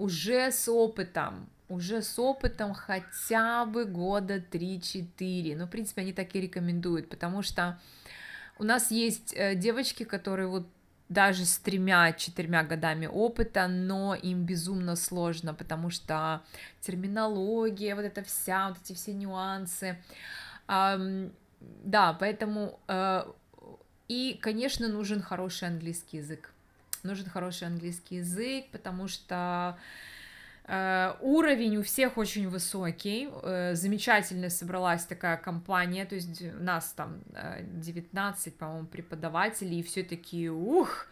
уже 0.02 0.52
с 0.52 0.68
опытом, 0.68 1.50
уже 1.68 2.02
с 2.02 2.20
опытом 2.20 2.74
хотя 2.74 3.66
бы 3.66 3.86
года 3.86 4.38
3-4. 4.38 5.56
Ну, 5.56 5.66
в 5.66 5.70
принципе, 5.70 6.02
они 6.02 6.14
так 6.14 6.36
и 6.36 6.42
рекомендуют, 6.42 7.10
потому 7.10 7.42
что 7.42 7.80
у 8.60 8.64
нас 8.64 8.92
есть 8.92 9.34
э, 9.36 9.56
девочки, 9.56 10.04
которые 10.04 10.48
вот 10.48 10.68
даже 11.10 11.46
с 11.46 11.58
тремя-четырьмя 11.58 12.64
годами 12.64 13.06
опыта, 13.06 13.68
но 13.68 14.16
им 14.16 14.46
безумно 14.46 14.96
сложно, 14.96 15.54
потому 15.54 15.90
что 15.90 16.42
терминология, 16.80 17.96
вот 17.96 18.06
эта 18.06 18.24
вся, 18.24 18.70
вот 18.70 18.78
эти 18.84 18.94
все 18.94 19.14
нюансы. 19.14 19.98
Да, 20.68 22.14
поэтому 22.20 22.80
э, 22.88 23.24
и, 24.08 24.38
конечно, 24.42 24.88
нужен 24.88 25.22
хороший 25.22 25.68
английский 25.68 26.18
язык. 26.18 26.52
Нужен 27.04 27.30
хороший 27.30 27.68
английский 27.68 28.18
язык, 28.18 28.66
потому 28.72 29.08
что 29.08 29.78
Uh, 30.64 31.18
уровень 31.22 31.78
у 31.78 31.84
всех 31.84 32.18
очень 32.18 32.48
высокий, 32.48 33.26
uh, 33.26 33.74
замечательно 33.74 34.50
собралась 34.50 35.06
такая 35.06 35.36
компания, 35.36 36.06
то 36.06 36.14
есть 36.14 36.40
у 36.42 36.64
нас 36.64 36.94
там 36.94 37.20
uh, 37.32 37.64
19, 37.82 38.56
по-моему, 38.56 38.88
преподавателей, 38.88 39.80
и 39.80 39.84
все 39.84 40.04
такие, 40.04 40.52
ух, 40.52 41.08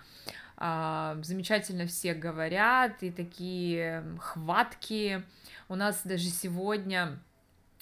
замечательно 0.56 1.88
все 1.88 2.14
говорят, 2.14 3.02
и 3.02 3.12
такие 3.12 4.04
хватки. 4.20 5.24
У 5.68 5.76
нас 5.76 6.02
даже 6.04 6.30
сегодня 6.30 7.18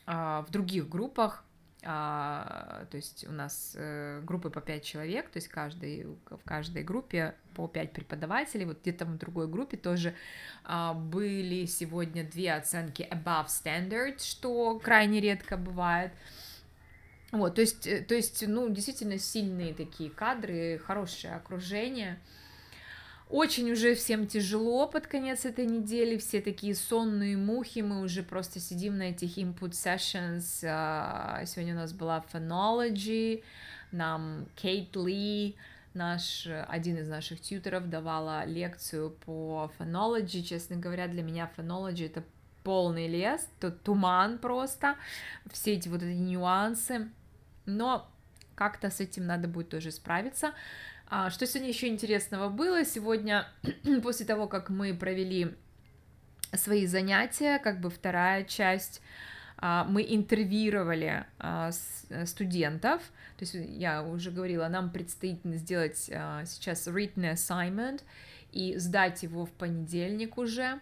в 0.05 0.45
других 0.49 0.87
группах 0.87 1.43
а, 1.43 1.46
то 1.87 2.97
есть 2.97 3.25
у 3.29 3.31
нас 3.31 3.73
э, 3.75 4.21
группы 4.25 4.49
по 4.49 4.59
5 4.59 4.83
человек, 4.83 5.29
то 5.29 5.37
есть 5.37 5.47
каждый, 5.47 6.05
в 6.29 6.43
каждой 6.43 6.83
группе 6.83 7.33
по 7.55 7.69
5 7.69 7.93
преподавателей, 7.93 8.65
вот 8.65 8.81
где-то 8.81 9.05
в 9.05 9.17
другой 9.17 9.47
группе 9.47 9.77
тоже 9.77 10.13
а, 10.65 10.93
были 10.93 11.65
сегодня 11.65 12.25
две 12.25 12.53
оценки 12.53 13.07
above 13.09 13.47
standard, 13.47 14.21
что 14.21 14.77
крайне 14.79 15.21
редко 15.21 15.55
бывает. 15.55 16.11
Вот, 17.31 17.55
то 17.55 17.61
есть, 17.61 17.87
э, 17.87 18.01
то 18.01 18.15
есть, 18.15 18.45
ну, 18.45 18.67
действительно 18.67 19.17
сильные 19.17 19.73
такие 19.73 20.09
кадры, 20.09 20.81
хорошее 20.85 21.35
окружение. 21.35 22.19
Очень 23.29 23.71
уже 23.71 23.93
всем 23.93 24.25
тяжело 24.25 24.87
под 24.87 25.05
конец 25.07 25.43
этой 25.43 25.65
недели, 25.65 26.17
все 26.17 26.39
такие 26.39 26.73
сонные 26.73 27.35
мухи, 27.35 27.79
мы 27.79 28.01
уже 28.01 28.23
просто 28.23 28.61
сидим 28.61 28.97
на 28.97 29.09
этих 29.09 29.37
input 29.37 29.71
sessions. 29.71 30.63
А, 30.63 31.43
сегодня 31.45 31.73
у 31.73 31.77
нас 31.77 31.91
была 31.91 32.23
phonology, 32.31 33.43
нам 33.91 34.45
Кейт 34.55 34.95
Ли, 34.95 35.57
наш, 35.93 36.47
один 36.69 36.99
из 36.99 37.09
наших 37.09 37.41
тьютеров, 37.41 37.89
давала 37.89 38.45
лекцию 38.45 39.09
по 39.25 39.69
фонологии. 39.77 40.41
Честно 40.41 40.77
говоря, 40.77 41.09
для 41.09 41.21
меня 41.21 41.51
фонология 41.53 42.05
это 42.05 42.23
полный 42.63 43.09
лес, 43.09 43.45
тут 43.59 43.81
туман 43.83 44.37
просто, 44.37 44.95
все 45.51 45.73
эти 45.73 45.89
вот 45.89 46.01
эти 46.01 46.17
нюансы, 46.17 47.09
но 47.65 48.09
как-то 48.55 48.89
с 48.89 49.01
этим 49.01 49.25
надо 49.25 49.49
будет 49.49 49.69
тоже 49.69 49.91
справиться. 49.91 50.53
А, 51.09 51.29
что 51.29 51.47
сегодня 51.47 51.69
еще 51.69 51.87
интересного 51.87 52.49
было? 52.49 52.83
Сегодня, 52.83 53.47
после 54.03 54.25
того, 54.25 54.47
как 54.47 54.69
мы 54.69 54.93
провели 54.93 55.55
свои 56.53 56.85
занятия, 56.85 57.59
как 57.59 57.79
бы 57.79 57.89
вторая 57.89 58.43
часть, 58.43 59.01
а, 59.57 59.85
мы 59.85 60.05
интервьюировали 60.07 61.25
а, 61.39 61.71
студентов, 62.25 63.01
то 63.37 63.45
есть 63.45 63.53
я 63.53 64.03
уже 64.03 64.31
говорила, 64.31 64.67
нам 64.67 64.91
предстоит 64.91 65.39
сделать 65.45 65.97
сейчас 65.97 66.87
written 66.87 67.33
assignment 67.33 68.01
и 68.51 68.77
сдать 68.77 69.23
его 69.23 69.45
в 69.45 69.51
понедельник 69.51 70.37
уже, 70.37 70.79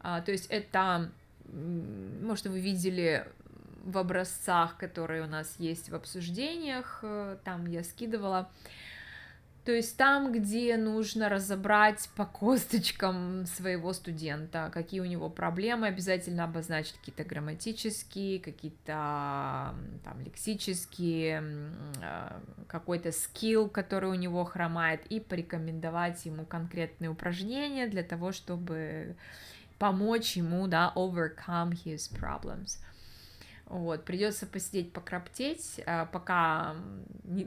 то 0.00 0.24
есть 0.26 0.46
это, 0.46 1.10
может, 2.22 2.46
вы 2.46 2.60
видели 2.60 3.26
в 3.84 3.98
образцах, 3.98 4.76
которые 4.76 5.22
у 5.22 5.26
нас 5.26 5.56
есть 5.58 5.88
в 5.88 5.94
обсуждениях, 5.94 7.00
э, 7.02 7.38
там 7.42 7.66
я 7.66 7.82
скидывала, 7.82 8.50
то 9.68 9.74
есть 9.74 9.98
там, 9.98 10.32
где 10.32 10.78
нужно 10.78 11.28
разобрать 11.28 12.08
по 12.16 12.24
косточкам 12.24 13.44
своего 13.44 13.92
студента, 13.92 14.70
какие 14.72 15.00
у 15.00 15.04
него 15.04 15.28
проблемы, 15.28 15.88
обязательно 15.88 16.44
обозначить 16.44 16.94
какие-то 16.94 17.22
грамматические, 17.24 18.40
какие-то 18.40 19.74
там 20.04 20.20
лексические, 20.24 21.44
а, 22.02 22.40
какой-то 22.66 23.12
скилл, 23.12 23.68
который 23.68 24.08
у 24.08 24.14
него 24.14 24.42
хромает, 24.46 25.04
и 25.10 25.20
порекомендовать 25.20 26.24
ему 26.24 26.46
конкретные 26.46 27.10
упражнения 27.10 27.88
для 27.88 28.02
того, 28.02 28.32
чтобы 28.32 29.16
помочь 29.78 30.38
ему, 30.38 30.66
да, 30.66 30.94
overcome 30.96 31.72
his 31.72 32.10
problems. 32.10 32.78
Вот, 33.68 34.06
придется 34.06 34.46
посидеть, 34.46 34.94
покроптеть, 34.94 35.80
а, 35.84 36.06
пока 36.06 36.74
не, 37.24 37.46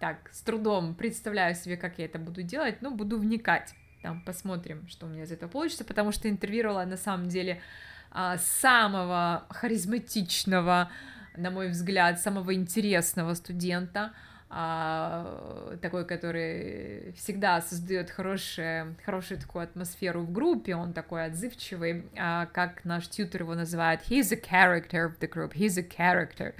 так 0.00 0.28
с 0.30 0.42
трудом 0.42 0.94
представляю 0.94 1.54
себе, 1.54 1.78
как 1.78 1.98
я 1.98 2.04
это 2.04 2.18
буду 2.18 2.42
делать, 2.42 2.82
но 2.82 2.90
буду 2.90 3.18
вникать. 3.18 3.74
Там 4.02 4.20
посмотрим, 4.22 4.86
что 4.88 5.06
у 5.06 5.08
меня 5.08 5.22
из 5.22 5.32
этого 5.32 5.48
получится, 5.48 5.84
потому 5.84 6.12
что 6.12 6.28
интервьюировала 6.28 6.84
на 6.84 6.98
самом 6.98 7.28
деле 7.28 7.62
а, 8.10 8.36
самого 8.36 9.46
харизматичного, 9.48 10.90
на 11.38 11.50
мой 11.50 11.68
взгляд, 11.68 12.20
самого 12.20 12.54
интересного 12.54 13.32
студента, 13.32 14.12
а, 14.54 15.78
такой, 15.80 16.04
который 16.04 17.12
всегда 17.16 17.62
создает 17.62 18.10
хорошее, 18.10 18.94
хорошую 19.02 19.40
такую 19.40 19.64
атмосферу 19.64 20.20
в 20.20 20.30
группе, 20.30 20.76
он 20.76 20.92
такой 20.92 21.24
отзывчивый, 21.24 22.04
а, 22.18 22.44
как 22.52 22.84
наш 22.84 23.08
тьютер 23.08 23.44
его 23.44 23.54
называет, 23.54 24.00
he's 24.10 24.30
a 24.30 24.36
character 24.36 25.06
of 25.06 25.18
the 25.20 25.26
group, 25.26 25.54
he's 25.54 25.78
a 25.78 25.82
character, 25.82 26.54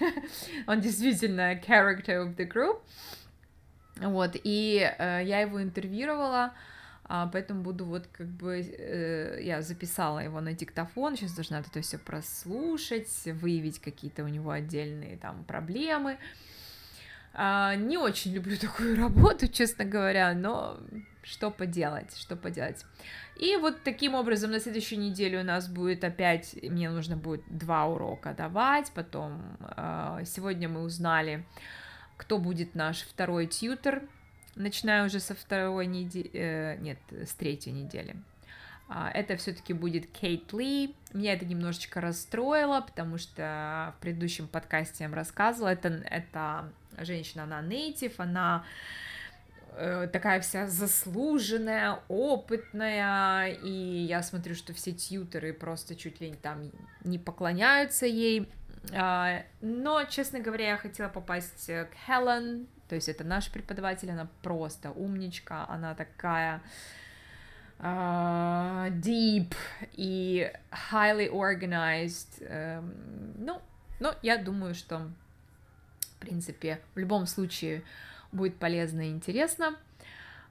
он 0.66 0.80
действительно 0.80 1.54
character 1.54 2.26
of 2.26 2.34
the 2.34 2.50
group, 2.52 2.80
вот, 4.00 4.32
и 4.42 4.92
э, 4.98 5.22
я 5.24 5.38
его 5.38 5.62
интервьюировала, 5.62 6.52
а, 7.04 7.28
поэтому 7.32 7.62
буду 7.62 7.84
вот 7.84 8.08
как 8.08 8.26
бы, 8.26 8.60
э, 8.60 9.38
я 9.40 9.62
записала 9.62 10.18
его 10.18 10.40
на 10.40 10.52
диктофон, 10.52 11.14
сейчас 11.14 11.32
должна 11.34 11.60
это 11.60 11.80
все 11.80 11.98
прослушать, 11.98 13.08
выявить 13.26 13.78
какие-то 13.78 14.24
у 14.24 14.28
него 14.28 14.50
отдельные 14.50 15.16
там 15.16 15.44
проблемы, 15.44 16.14
э, 16.14 16.16
не 17.36 17.98
очень 17.98 18.32
люблю 18.32 18.56
такую 18.60 18.96
работу, 18.96 19.48
честно 19.48 19.84
говоря, 19.84 20.32
но 20.34 20.78
что 21.22 21.50
поделать, 21.50 22.16
что 22.16 22.36
поделать. 22.36 22.84
И 23.36 23.56
вот 23.56 23.82
таким 23.82 24.14
образом 24.14 24.52
на 24.52 24.60
следующей 24.60 24.96
неделе 24.96 25.40
у 25.40 25.44
нас 25.44 25.68
будет 25.68 26.04
опять, 26.04 26.56
мне 26.62 26.88
нужно 26.88 27.16
будет 27.16 27.42
два 27.48 27.86
урока 27.86 28.32
давать, 28.32 28.92
потом 28.94 29.42
э, 29.76 30.22
сегодня 30.24 30.68
мы 30.68 30.82
узнали, 30.82 31.44
кто 32.16 32.38
будет 32.38 32.74
наш 32.74 33.02
второй 33.02 33.46
тьютер, 33.46 34.02
начиная 34.54 35.04
уже 35.04 35.20
со 35.20 35.34
второй 35.34 35.86
недели, 35.86 36.30
э, 36.32 36.76
нет, 36.78 36.98
с 37.10 37.34
третьей 37.34 37.72
недели. 37.72 38.16
Uh, 38.88 39.10
это 39.14 39.36
все-таки 39.36 39.72
будет 39.72 40.06
Кейт 40.06 40.52
Ли. 40.52 40.94
Меня 41.12 41.32
это 41.32 41.44
немножечко 41.44 42.00
расстроило, 42.00 42.80
потому 42.82 43.18
что 43.18 43.94
в 43.98 44.00
предыдущем 44.00 44.46
подкасте 44.46 45.02
я 45.02 45.08
вам 45.08 45.16
рассказывала, 45.16 45.70
это, 45.70 45.88
это 45.88 46.70
женщина, 46.98 47.44
она 47.44 47.60
нейтив, 47.60 48.18
она 48.18 48.64
э, 49.76 50.08
такая 50.12 50.40
вся 50.40 50.66
заслуженная, 50.66 52.00
опытная, 52.08 53.52
и 53.52 53.70
я 53.70 54.22
смотрю, 54.22 54.54
что 54.54 54.72
все 54.72 54.92
тьютеры 54.92 55.52
просто 55.52 55.96
чуть 55.96 56.20
ли 56.20 56.34
там 56.34 56.70
не 57.04 57.18
поклоняются 57.18 58.06
ей, 58.06 58.48
а, 58.92 59.42
но, 59.60 60.04
честно 60.04 60.40
говоря, 60.40 60.70
я 60.70 60.76
хотела 60.76 61.08
попасть 61.08 61.66
к 61.66 61.88
Хелен, 62.06 62.66
то 62.88 62.94
есть 62.94 63.08
это 63.08 63.24
наш 63.24 63.50
преподаватель, 63.50 64.10
она 64.10 64.28
просто 64.42 64.90
умничка, 64.90 65.66
она 65.68 65.94
такая 65.94 66.62
uh, 67.78 68.90
deep 69.00 69.54
и 69.92 70.50
highly 70.90 71.28
organized, 71.30 72.40
um, 72.40 73.34
ну, 73.38 73.60
но 74.00 74.14
я 74.22 74.36
думаю, 74.38 74.74
что 74.74 75.10
в 76.16 76.20
принципе, 76.20 76.80
в 76.94 76.98
любом 76.98 77.26
случае 77.26 77.82
будет 78.32 78.56
полезно 78.56 79.08
и 79.08 79.10
интересно. 79.10 79.76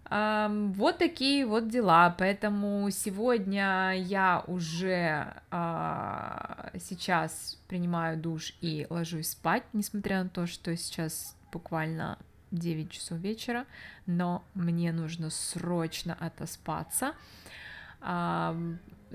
Вот 0.08 1.00
такие 1.00 1.48
вот 1.48 1.68
дела, 1.68 2.14
поэтому 2.16 2.88
сегодня 2.92 3.94
я 3.98 4.44
уже 4.46 5.34
а, 5.50 6.70
сейчас 6.80 7.60
принимаю 7.68 8.16
душ 8.16 8.54
и 8.62 8.86
ложусь 8.92 9.30
спать, 9.30 9.64
несмотря 9.74 10.22
на 10.22 10.30
то, 10.30 10.46
что 10.46 10.78
сейчас 10.78 11.36
буквально 11.52 12.20
9 12.52 12.92
часов 12.92 13.18
вечера, 13.18 13.66
но 14.06 14.44
мне 14.54 14.92
нужно 14.92 15.32
срочно 15.32 16.16
отоспаться. 16.20 17.14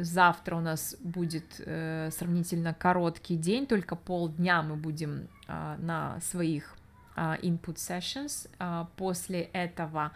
Завтра 0.02 0.56
у 0.56 0.60
нас 0.60 0.96
будет 1.00 1.44
э, 1.58 2.10
сравнительно 2.12 2.72
короткий 2.74 3.36
день, 3.36 3.66
только 3.66 3.96
полдня 3.96 4.62
мы 4.62 4.76
будем 4.76 5.28
э, 5.46 5.76
на 5.78 6.20
своих 6.20 6.76
э, 7.16 7.36
input 7.42 7.76
sessions. 7.76 8.48
Э, 8.58 8.86
после 8.96 9.42
этого 9.52 10.12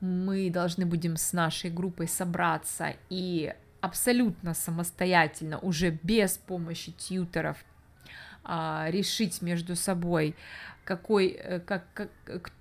мы 0.00 0.50
должны 0.50 0.86
будем 0.86 1.16
с 1.16 1.32
нашей 1.32 1.70
группой 1.70 2.08
собраться 2.08 2.94
и 3.10 3.54
абсолютно 3.80 4.54
самостоятельно, 4.54 5.58
уже 5.58 5.90
без 6.02 6.38
помощи 6.38 6.92
тьютеров, 6.92 7.58
э, 8.44 8.86
решить 8.88 9.42
между 9.42 9.76
собой, 9.76 10.34
какой, 10.84 11.28
э, 11.28 11.60
как, 11.60 11.84
как, 12.24 12.52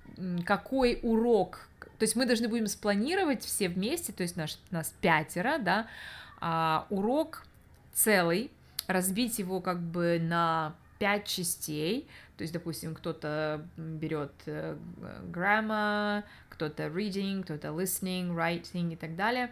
какой 0.45 0.99
урок 1.01 1.67
то 1.97 2.03
есть 2.03 2.15
мы 2.15 2.25
должны 2.25 2.47
будем 2.47 2.67
спланировать 2.67 3.43
все 3.43 3.69
вместе, 3.69 4.13
то 4.13 4.21
есть 4.21 4.35
наш, 4.35 4.57
нас 4.69 4.93
пятеро, 5.01 5.57
да, 5.57 5.87
а, 6.39 6.87
урок 6.89 7.45
целый, 7.93 8.51
разбить 8.87 9.39
его 9.39 9.59
как 9.61 9.79
бы 9.79 10.19
на 10.21 10.75
пять 10.99 11.25
частей, 11.25 12.07
то 12.37 12.43
есть, 12.43 12.53
допустим, 12.53 12.93
кто-то 12.93 13.65
берет 13.77 14.31
э, 14.45 14.77
grammar, 15.31 16.23
кто-то 16.49 16.83
reading, 16.85 17.43
кто-то 17.43 17.69
listening, 17.69 18.35
writing 18.35 18.93
и 18.93 18.95
так 18.95 19.15
далее, 19.15 19.51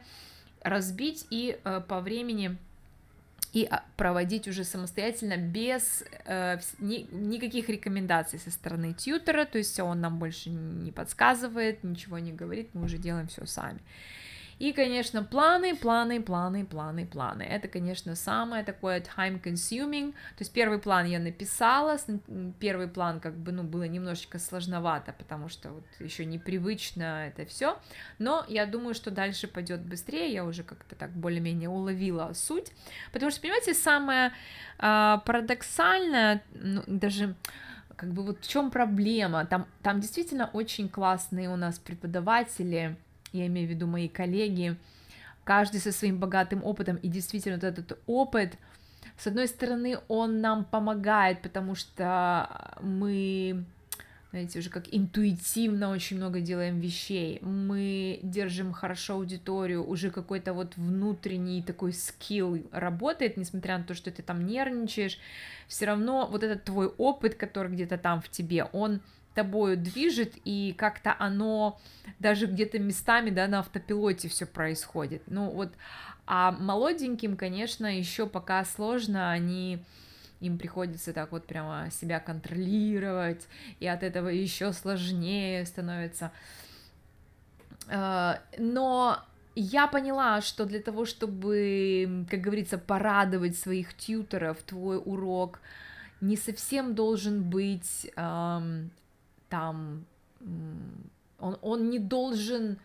разбить 0.62 1.26
и 1.32 1.60
э, 1.64 1.82
по 1.88 2.00
времени 2.00 2.58
и 3.54 3.66
а, 3.72 3.84
проводить 3.96 4.48
уже 4.48 4.66
самостоятельно 4.66 5.38
без 5.38 6.04
э, 6.26 6.60
ни, 6.80 7.08
никаких 7.12 7.70
рекомендаций 7.70 8.38
со 8.38 8.52
стороны 8.52 8.94
тьютера, 8.94 9.46
то 9.46 9.58
есть 9.58 9.80
он 9.80 10.02
нам 10.02 10.20
больше 10.20 10.50
не 10.50 10.92
подсказывает, 10.92 11.84
ничего 11.84 12.20
не 12.20 12.34
говорит, 12.34 12.70
мы 12.74 12.84
уже 12.84 12.98
делаем 12.98 13.28
все 13.28 13.46
сами. 13.46 13.80
И, 14.58 14.72
конечно, 14.72 15.22
планы, 15.22 15.76
планы, 15.76 16.22
планы, 16.22 16.66
планы, 16.66 17.06
планы. 17.06 17.44
Это, 17.44 17.68
конечно, 17.68 18.16
самое 18.16 18.64
такое 18.64 19.02
time-consuming. 19.02 20.12
То 20.12 20.40
есть 20.40 20.54
первый 20.54 20.80
план 20.80 21.06
я 21.06 21.20
написала, 21.20 21.98
первый 22.60 22.88
план 22.88 23.20
как 23.20 23.36
бы, 23.36 23.52
ну, 23.52 23.64
было 23.64 23.84
немножечко 23.84 24.40
сложновато, 24.40 25.14
потому 25.18 25.50
что 25.50 25.72
вот 25.72 25.84
еще 26.00 26.26
непривычно 26.26 27.28
это 27.28 27.46
все. 27.46 27.78
Но 28.18 28.46
я 28.48 28.66
думаю, 28.66 28.94
что 28.94 29.12
дальше 29.12 29.48
пойдет 29.48 29.82
быстрее, 29.82 30.32
я 30.32 30.46
уже 30.46 30.64
как-то 30.64 30.96
так 30.96 31.12
более-менее 31.12 31.68
уловила 31.68 32.32
суть. 32.34 32.72
Потому 33.12 33.32
что, 33.32 33.42
понимаете, 33.42 33.74
самое 33.74 34.32
э, 34.80 35.18
парадоксальное, 35.26 36.42
ну, 36.54 36.82
даже 36.88 37.36
как 37.98 38.12
бы 38.12 38.24
вот 38.24 38.44
в 38.44 38.48
чем 38.48 38.72
проблема? 38.72 39.46
Там, 39.46 39.68
там 39.82 40.00
действительно 40.00 40.50
очень 40.54 40.90
классные 40.90 41.50
у 41.50 41.56
нас 41.56 41.80
преподаватели, 41.80 42.98
я 43.36 43.48
имею 43.48 43.68
в 43.68 43.72
виду 43.72 43.88
мои 43.88 44.08
коллеги, 44.08 44.78
каждый 45.44 45.80
со 45.80 45.92
своим 45.92 46.18
богатым 46.18 46.64
опытом, 46.64 46.98
и 46.98 47.08
действительно 47.08 47.56
вот 47.56 47.64
этот 47.64 48.00
опыт, 48.08 48.58
с 49.18 49.28
одной 49.28 49.48
стороны, 49.48 50.00
он 50.08 50.42
нам 50.42 50.66
помогает, 50.66 51.42
потому 51.42 51.76
что 51.76 52.76
мы, 52.82 53.64
знаете, 54.32 54.60
уже 54.60 54.70
как 54.70 54.94
интуитивно 54.94 55.90
очень 55.90 56.18
много 56.18 56.42
делаем 56.42 56.80
вещей, 56.80 57.40
мы 57.42 58.20
держим 58.24 58.74
хорошо 58.74 59.14
аудиторию, 59.14 59.88
уже 59.88 60.12
какой-то 60.12 60.54
вот 60.54 60.76
внутренний 60.76 61.62
такой 61.62 61.94
скилл 61.94 62.62
работает, 62.72 63.38
несмотря 63.38 63.78
на 63.78 63.86
то, 63.86 63.94
что 63.94 64.12
ты 64.12 64.22
там 64.22 64.46
нервничаешь, 64.46 65.18
все 65.68 65.86
равно 65.86 66.28
вот 66.30 66.44
этот 66.44 66.66
твой 66.66 66.88
опыт, 66.88 67.36
который 67.36 67.72
где-то 67.72 67.98
там 67.98 68.22
в 68.22 68.30
тебе, 68.30 68.66
он 68.66 69.00
тобою 69.36 69.78
движет, 69.78 70.34
и 70.44 70.74
как-то 70.78 71.16
оно 71.20 71.80
даже 72.20 72.48
где-то 72.48 72.80
местами, 72.80 73.30
да, 73.30 73.48
на 73.48 73.60
автопилоте 73.60 74.28
все 74.28 74.46
происходит. 74.46 75.22
Ну 75.28 75.50
вот, 75.52 75.72
а 76.26 76.52
молоденьким, 76.52 77.38
конечно, 77.38 77.86
еще 77.86 78.26
пока 78.26 78.66
сложно, 78.66 79.32
они 79.32 79.84
им 80.40 80.58
приходится 80.58 81.14
так 81.14 81.32
вот 81.32 81.46
прямо 81.46 81.90
себя 81.92 82.20
контролировать, 82.20 83.48
и 83.80 83.88
от 83.88 84.04
этого 84.04 84.30
еще 84.30 84.74
сложнее 84.74 85.66
становится. 85.66 86.32
А, 87.88 88.42
но 88.58 89.20
я 89.56 89.88
поняла, 89.88 90.42
что 90.42 90.66
для 90.66 90.82
того, 90.82 91.06
чтобы, 91.06 92.26
как 92.30 92.42
говорится, 92.42 92.78
порадовать 92.78 93.58
своих 93.58 93.96
тьютеров, 93.96 94.58
твой 94.64 95.02
урок 95.04 95.60
не 96.22 96.38
совсем 96.38 96.96
должен 96.96 97.44
быть 97.44 98.10
эм, 98.16 98.92
там, 99.56 100.06
он, 101.40 101.58
он 101.62 101.90
не 101.90 102.00
должен 102.00 102.78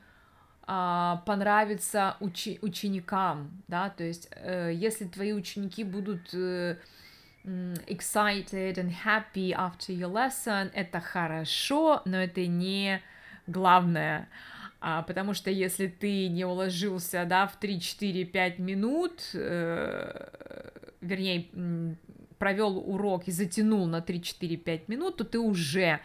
э, 0.69 1.15
понравиться 1.27 2.17
учи, 2.21 2.61
ученикам, 2.63 3.51
да, 3.67 3.91
то 3.91 4.05
есть 4.05 4.29
э, 4.31 4.71
если 4.73 5.07
твои 5.07 5.33
ученики 5.33 5.83
будут 5.83 6.33
э, 6.33 6.77
excited 7.45 8.75
and 8.75 8.95
happy 9.05 9.51
after 9.51 9.89
your 9.89 10.13
lesson, 10.13 10.71
это 10.73 11.01
хорошо, 11.01 12.03
но 12.05 12.19
это 12.19 12.47
не 12.47 13.03
главное. 13.49 14.29
А, 14.81 15.03
потому 15.03 15.35
что 15.35 15.51
если 15.51 15.89
ты 15.89 16.29
не 16.29 16.45
уложился, 16.45 17.25
да, 17.25 17.49
в 17.49 17.61
3-4-5 17.61 18.61
минут, 18.63 19.23
э, 19.35 20.29
вернее, 21.01 21.97
провел 22.39 22.79
урок 22.79 23.27
и 23.27 23.33
затянул 23.33 23.87
на 23.87 23.99
3-4-5 23.99 24.85
минут, 24.87 25.17
то 25.17 25.25
ты 25.25 25.41
уже 25.41 26.01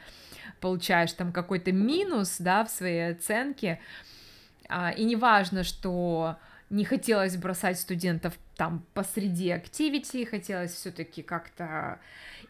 получаешь 0.61 1.13
там 1.13 1.31
какой-то 1.31 1.71
минус, 1.71 2.37
да, 2.39 2.65
в 2.65 2.69
своей 2.69 3.11
оценке. 3.11 3.79
А, 4.67 4.91
и 4.91 5.03
не 5.03 5.15
важно, 5.15 5.63
что 5.63 6.37
не 6.69 6.83
хотелось 6.83 7.37
бросать 7.37 7.79
студентов 7.79 8.37
там 8.55 8.83
посреди 8.93 9.51
активити, 9.51 10.25
хотелось 10.25 10.73
все-таки 10.73 11.21
как-то... 11.21 11.99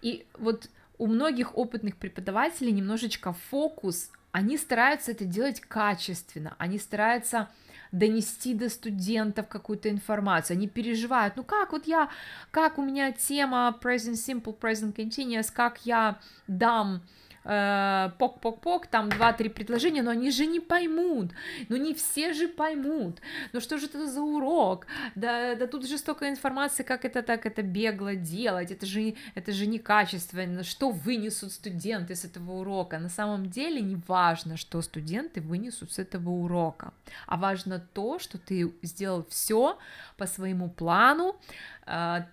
И 0.02 0.26
вот 0.38 0.70
у 0.98 1.08
многих 1.08 1.58
опытных 1.58 1.98
преподавателей 1.98 2.72
немножечко 2.72 3.34
фокус, 3.34 4.12
они 4.32 4.58
стараются 4.58 5.12
это 5.12 5.26
делать 5.26 5.62
качественно, 5.62 6.56
они 6.58 6.78
стараются 6.78 7.50
донести 7.92 8.54
до 8.54 8.70
студентов 8.70 9.48
какую-то 9.48 9.90
информацию, 9.90 10.56
они 10.56 10.68
переживают, 10.68 11.36
ну 11.38 11.44
как 11.44 11.72
вот 11.72 11.88
я, 11.88 12.10
как 12.52 12.78
у 12.78 12.84
меня 12.84 13.12
тема 13.12 13.78
present 13.82 14.16
simple, 14.16 14.58
present 14.58 14.96
continuous, 14.96 15.52
как 15.54 15.86
я 15.86 16.20
дам 16.48 17.02
пок-пок-пок, 17.46 18.88
там 18.88 19.10
два-три 19.10 19.50
предложения, 19.50 20.02
но 20.02 20.12
они 20.12 20.32
же 20.32 20.48
не 20.48 20.60
поймут, 20.60 21.32
ну 21.70 21.78
не 21.78 21.94
все 21.94 22.34
же 22.34 22.48
поймут, 22.48 23.22
ну 23.54 23.60
что 23.60 23.78
же 23.78 23.86
это 23.86 24.08
за 24.08 24.22
урок, 24.22 24.88
да, 25.14 25.54
да 25.54 25.68
тут 25.68 25.88
же 25.88 26.00
столько 26.00 26.28
информации, 26.28 26.82
как 26.82 27.06
это 27.06 27.22
так, 27.22 27.46
это 27.46 27.62
бегло 27.62 28.16
делать, 28.16 28.72
это 28.72 28.88
же, 28.88 29.14
это 29.36 29.52
же 29.52 29.68
некачественно, 29.68 30.64
что 30.64 30.90
вынесут 30.90 31.52
студенты 31.52 32.16
с 32.16 32.26
этого 32.26 32.54
урока, 32.54 32.98
на 32.98 33.10
самом 33.10 33.50
деле 33.50 33.80
не 33.82 33.98
важно, 34.08 34.58
что 34.58 34.82
студенты 34.82 35.40
вынесут 35.40 35.94
с 35.94 36.00
этого 36.00 36.32
урока, 36.32 36.94
а 37.28 37.38
важно 37.38 37.80
то, 37.94 38.18
что 38.18 38.40
ты 38.40 38.74
сделал 38.82 39.24
все 39.30 39.78
по 40.18 40.26
своему 40.26 40.70
плану, 40.70 41.36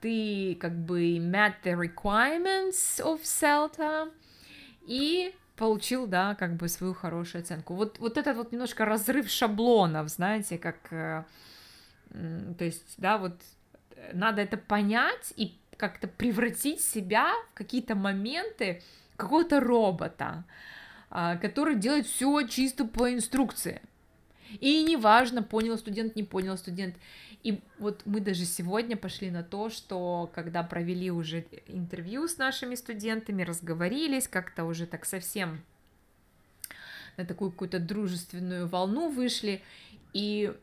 ты 0.01 0.57
как 0.59 0.73
бы 0.73 1.19
met 1.19 1.57
the 1.65 1.75
requirements 1.75 2.99
of 3.01 3.21
CELTA, 3.25 4.11
и 4.87 5.35
получил, 5.57 6.07
да, 6.07 6.35
как 6.35 6.57
бы 6.57 6.69
свою 6.69 6.95
хорошую 6.95 7.43
оценку. 7.43 7.75
Вот, 7.75 7.99
вот 7.99 8.17
этот 8.17 8.37
вот 8.37 8.53
немножко 8.53 8.85
разрыв 8.85 9.29
шаблонов, 9.29 10.09
знаете, 10.09 10.59
как, 10.59 10.77
э, 10.91 11.25
то 12.11 12.65
есть, 12.65 12.95
да, 12.97 13.19
вот 13.19 13.41
э, 13.95 14.11
надо 14.13 14.43
это 14.43 14.57
понять 14.57 15.33
и 15.37 15.57
как-то 15.77 16.09
превратить 16.09 16.81
себя 16.81 17.33
в 17.51 17.55
какие-то 17.55 17.95
моменты 17.95 18.83
какого-то 19.17 19.61
робота, 19.61 20.45
э, 21.11 21.39
который 21.41 21.77
делает 21.77 22.07
все 22.07 22.47
чисто 22.47 22.85
по 22.85 23.13
инструкции. 23.13 23.83
И 24.61 24.83
неважно, 24.83 25.43
понял 25.43 25.79
студент, 25.79 26.17
не 26.17 26.25
понял 26.25 26.57
студент. 26.57 26.97
И 27.43 27.61
вот 27.79 28.03
мы 28.05 28.21
даже 28.21 28.45
сегодня 28.45 28.97
пошли 28.97 29.31
на 29.31 29.43
то, 29.43 29.69
что 29.69 30.31
когда 30.35 30.63
провели 30.63 31.11
уже 31.11 31.45
интервью 31.67 32.29
с 32.29 32.39
нашими 32.39 32.77
студентами, 32.77 33.43
разговорились, 33.43 34.29
как-то 34.29 34.65
уже 34.65 34.87
так 34.87 35.05
совсем 35.05 35.61
на 37.17 37.25
такую 37.25 37.51
какую-то 37.51 37.79
дружественную 37.79 38.67
волну 38.69 39.11
вышли, 39.11 39.63
и 40.13 40.55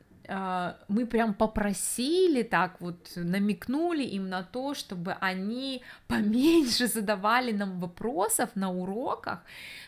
мы 0.88 1.06
прям 1.06 1.34
попросили 1.34 2.44
так 2.44 2.80
вот, 2.80 3.12
намекнули 3.16 4.04
им 4.04 4.30
на 4.30 4.44
то, 4.44 4.74
чтобы 4.74 5.14
они 5.20 5.82
поменьше 6.08 6.88
задавали 6.88 7.52
нам 7.52 7.80
вопросов 7.80 8.50
на 8.56 8.72
уроках. 8.72 9.40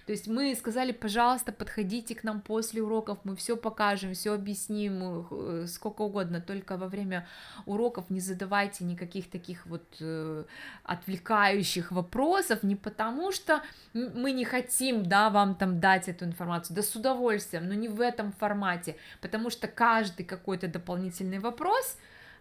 То 0.06 0.13
есть 0.13 0.27
мы 0.27 0.56
сказали, 0.56 0.91
пожалуйста, 0.91 1.51
подходите 1.51 2.15
к 2.15 2.23
нам 2.23 2.41
после 2.41 2.82
уроков, 2.82 3.19
мы 3.23 3.36
все 3.36 3.56
покажем, 3.56 4.13
все 4.13 4.34
объясним, 4.34 5.27
э, 5.30 5.67
сколько 5.67 6.01
угодно, 6.01 6.41
только 6.41 6.77
во 6.77 6.88
время 6.88 7.27
уроков 7.65 8.10
не 8.10 8.19
задавайте 8.19 8.84
никаких 8.84 9.30
таких 9.30 9.65
вот 9.67 9.84
э, 9.99 10.43
отвлекающих 10.84 11.91
вопросов, 11.91 12.63
не 12.63 12.75
потому 12.75 13.32
что 13.32 13.62
мы 13.93 14.32
не 14.32 14.45
хотим, 14.45 15.04
да, 15.04 15.30
вам 15.30 15.56
там 15.56 15.80
дать 15.80 16.10
эту 16.10 16.25
информацию, 16.25 16.75
да 16.75 16.82
с 16.82 16.95
удовольствием, 16.95 17.67
но 17.67 17.75
не 17.75 17.88
в 17.88 18.01
этом 18.01 18.32
формате, 18.32 18.95
потому 19.21 19.49
что 19.49 19.67
каждый 19.67 20.25
какой-то 20.31 20.67
дополнительный 20.67 21.39
вопрос 21.39 21.97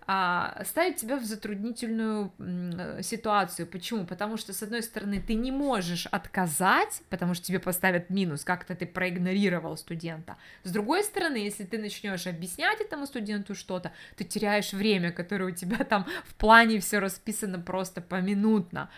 а, 0.06 0.62
ставит 0.64 0.96
тебя 0.96 1.16
в 1.16 1.24
затруднительную 1.24 2.32
э, 2.38 3.02
ситуацию. 3.02 3.66
Почему? 3.66 4.06
Потому 4.06 4.36
что, 4.36 4.52
с 4.52 4.62
одной 4.62 4.82
стороны, 4.82 5.20
ты 5.20 5.34
не 5.34 5.52
можешь 5.52 6.06
отказать, 6.06 7.02
потому 7.10 7.34
что 7.34 7.46
тебе 7.46 7.58
поставят 7.60 8.10
минус, 8.10 8.44
как-то 8.44 8.74
ты 8.74 8.86
проигнорировал 8.86 9.76
студента. 9.76 10.36
С 10.64 10.72
другой 10.72 11.04
стороны, 11.04 11.36
если 11.36 11.64
ты 11.64 11.78
начнешь 11.78 12.26
объяснять 12.26 12.80
этому 12.80 13.06
студенту 13.06 13.54
что-то, 13.54 13.92
ты 14.16 14.24
теряешь 14.24 14.72
время, 14.72 15.12
которое 15.12 15.52
у 15.52 15.54
тебя 15.54 15.84
там 15.84 16.06
в 16.24 16.34
плане 16.34 16.80
все 16.80 16.98
расписано 16.98 17.60
просто 17.60 18.00
поминутно. 18.00 18.90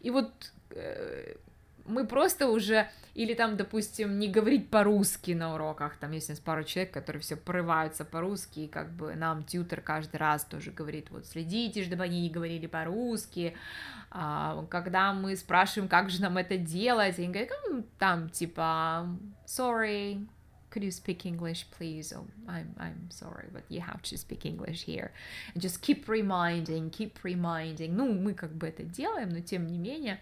И 0.00 0.10
вот 0.10 0.52
э, 0.70 1.34
мы 1.86 2.06
просто 2.06 2.48
уже, 2.48 2.88
или 3.14 3.34
там, 3.34 3.56
допустим, 3.56 4.18
не 4.18 4.28
говорить 4.28 4.70
по-русски 4.70 5.32
на 5.32 5.54
уроках, 5.54 5.96
там 5.96 6.12
есть 6.12 6.28
у 6.28 6.32
нас 6.32 6.40
пару 6.40 6.64
человек, 6.64 6.92
которые 6.92 7.20
все 7.20 7.36
порываются 7.36 8.04
по-русски, 8.04 8.60
и 8.60 8.68
как 8.68 8.90
бы 8.92 9.14
нам 9.14 9.44
тьютер 9.44 9.80
каждый 9.80 10.16
раз 10.16 10.44
тоже 10.44 10.70
говорит, 10.70 11.10
вот 11.10 11.26
следите, 11.26 11.84
чтобы 11.84 12.04
они 12.04 12.22
не 12.22 12.30
говорили 12.30 12.66
по-русски, 12.66 13.56
а, 14.10 14.64
когда 14.70 15.12
мы 15.12 15.36
спрашиваем, 15.36 15.88
как 15.88 16.10
же 16.10 16.20
нам 16.22 16.36
это 16.38 16.56
делать, 16.56 17.18
они 17.18 17.28
говорят, 17.28 17.50
ну, 17.68 17.84
там, 17.98 18.28
типа, 18.28 19.08
sorry, 19.46 20.26
could 20.72 20.82
you 20.82 20.90
speak 20.90 21.24
English, 21.24 21.66
please? 21.70 22.12
Oh, 22.12 22.26
I'm, 22.48 22.74
I'm 22.78 23.10
sorry, 23.10 23.48
but 23.52 23.64
you 23.68 23.80
have 23.80 24.02
to 24.02 24.16
speak 24.16 24.46
English 24.46 24.84
here. 24.84 25.12
And 25.54 25.62
just 25.62 25.82
keep 25.82 26.08
reminding, 26.08 26.90
keep 26.90 27.18
reminding. 27.22 27.94
Ну, 27.94 28.12
мы 28.12 28.34
как 28.34 28.52
бы 28.52 28.66
это 28.66 28.82
делаем, 28.82 29.28
но 29.28 29.40
тем 29.40 29.66
не 29.66 29.78
менее, 29.78 30.20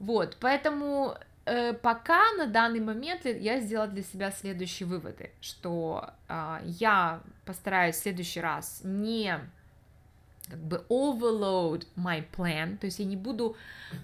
вот, 0.00 0.38
поэтому 0.40 1.14
э, 1.44 1.74
пока 1.74 2.32
на 2.38 2.46
данный 2.46 2.80
момент 2.80 3.26
я 3.26 3.60
сделала 3.60 3.86
для 3.86 4.02
себя 4.02 4.30
следующие 4.30 4.88
выводы, 4.88 5.30
что 5.42 6.10
э, 6.26 6.60
я 6.64 7.20
постараюсь 7.44 7.96
в 7.96 8.02
следующий 8.02 8.40
раз 8.40 8.80
не 8.82 9.38
как 10.48 10.58
бы 10.58 10.84
overload 10.88 11.86
my 11.96 12.24
plan, 12.34 12.78
то 12.78 12.86
есть 12.86 12.98
я 12.98 13.04
не 13.04 13.16
буду 13.16 13.56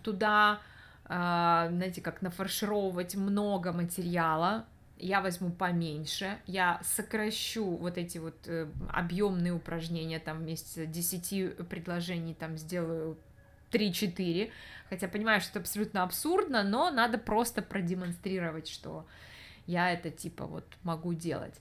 туда, 0.03 0.61
э, 1.05 1.09
знаете, 1.09 2.03
как 2.03 2.21
нафаршировать 2.21 3.15
много 3.15 3.73
материала, 3.73 4.67
я 4.99 5.23
возьму 5.23 5.51
поменьше, 5.51 6.39
я 6.47 6.79
сокращу 6.83 7.65
вот 7.65 7.97
эти 7.97 8.19
вот 8.19 8.37
э, 8.47 8.69
объемные 8.93 9.55
упражнения, 9.55 10.19
там 10.19 10.41
вместе 10.41 10.85
10 10.85 11.69
предложений 11.69 12.37
там 12.39 12.59
сделаю 12.59 13.17
3-4, 13.71 14.51
хотя 14.89 15.09
понимаю, 15.09 15.41
что 15.41 15.51
это 15.51 15.61
абсолютно 15.61 16.03
абсурдно, 16.03 16.63
но 16.63 16.91
надо 16.91 17.19
просто 17.19 17.63
продемонстрировать, 17.63 18.69
что 18.69 19.07
я 19.67 19.91
это 19.93 20.11
типа 20.11 20.47
вот 20.47 20.65
могу 20.83 21.15
делать. 21.15 21.61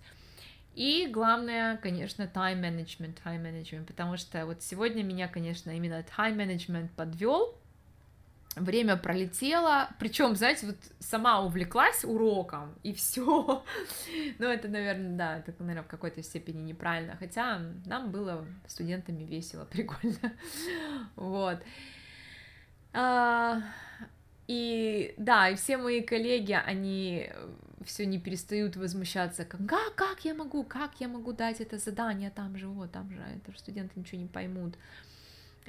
И 0.76 1.08
главное, 1.10 1.78
конечно, 1.78 2.24
time 2.24 2.62
management, 2.62 3.18
time 3.24 3.42
management, 3.42 3.86
потому 3.86 4.18
что 4.18 4.46
вот 4.46 4.62
сегодня 4.62 5.04
меня, 5.04 5.28
конечно, 5.30 5.72
именно 5.72 6.06
time 6.18 6.36
management 6.36 6.90
подвел, 6.96 7.58
время 8.56 8.98
пролетело, 8.98 9.90
причем, 10.00 10.36
знаете, 10.36 10.68
вот 10.68 10.78
сама 11.00 11.42
увлеклась 11.42 12.04
уроком, 12.04 12.76
и 12.84 12.94
все. 12.94 13.64
ну, 14.40 14.48
это, 14.48 14.68
наверное, 14.68 15.18
да, 15.18 15.38
это, 15.38 15.54
наверное, 15.60 15.84
в 15.84 15.88
какой-то 15.88 16.22
степени 16.24 16.62
неправильно, 16.62 17.16
хотя 17.18 17.62
нам 17.86 18.12
было 18.12 18.46
студентами 18.68 19.24
весело, 19.24 19.66
прикольно, 19.72 20.34
вот. 21.16 21.60
А, 22.96 23.62
и 24.48 25.14
да, 25.18 25.50
и 25.50 25.56
все 25.56 25.78
мои 25.78 26.02
коллеги, 26.02 26.54
они 26.54 27.30
все 27.84 28.06
не 28.06 28.20
перестают 28.20 28.78
возмущаться, 28.78 29.44
как, 29.44 29.66
как, 29.68 29.96
как 29.96 30.26
я 30.26 30.34
могу, 30.34 30.64
как 30.64 30.92
я 31.00 31.08
могу 31.08 31.34
дать 31.34 31.60
это 31.62 31.78
задание 31.78 32.32
там 32.32 32.58
же, 32.58 32.68
вот, 32.68 32.92
там 32.92 33.12
же, 33.12 33.20
это 33.20 33.52
же 33.52 33.60
студенты 33.60 34.00
ничего 34.00 34.22
не 34.22 34.28
поймут. 34.28 34.76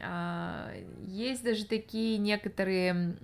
А, 0.00 0.72
есть 1.06 1.42
даже 1.42 1.64
такие 1.64 2.18
некоторые 2.18 3.16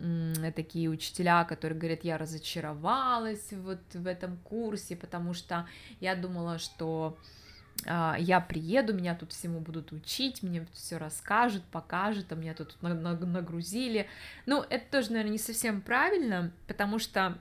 такие 0.56 0.88
учителя, 0.88 1.44
которые 1.44 1.78
говорят, 1.78 2.02
я 2.02 2.18
разочаровалась 2.18 3.52
вот 3.52 3.80
в 3.94 4.06
этом 4.06 4.36
курсе, 4.38 4.96
потому 4.96 5.32
что 5.32 5.66
я 6.00 6.16
думала, 6.16 6.58
что 6.58 7.16
а, 7.20 7.51
я 7.84 8.40
приеду, 8.40 8.94
меня 8.94 9.14
тут 9.14 9.32
всему 9.32 9.60
будут 9.60 9.92
учить, 9.92 10.42
мне 10.42 10.66
все 10.72 10.98
расскажут, 10.98 11.64
покажут, 11.64 12.26
а 12.30 12.34
меня 12.34 12.54
тут 12.54 12.76
нагрузили. 12.80 14.08
Ну, 14.46 14.64
это 14.68 14.84
тоже, 14.90 15.10
наверное, 15.10 15.32
не 15.32 15.38
совсем 15.38 15.80
правильно, 15.80 16.52
потому 16.68 16.98
что 16.98 17.38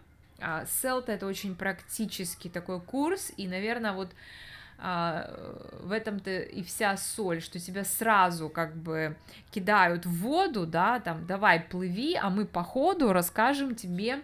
селта 0.81 1.11
это 1.11 1.27
очень 1.27 1.55
практический 1.55 2.49
такой 2.49 2.81
курс, 2.81 3.31
и, 3.37 3.47
наверное, 3.47 3.93
вот 3.93 4.11
а, 4.83 5.29
в 5.83 5.91
этом-то 5.91 6.39
и 6.39 6.63
вся 6.63 6.97
соль, 6.97 7.39
что 7.39 7.59
тебя 7.59 7.83
сразу 7.83 8.49
как 8.49 8.75
бы 8.75 9.15
кидают 9.51 10.07
в 10.07 10.21
воду, 10.21 10.65
да, 10.65 10.99
там, 10.99 11.27
давай 11.27 11.59
плыви, 11.59 12.15
а 12.15 12.31
мы 12.31 12.45
по 12.45 12.63
ходу 12.63 13.13
расскажем 13.13 13.75
тебе, 13.75 14.23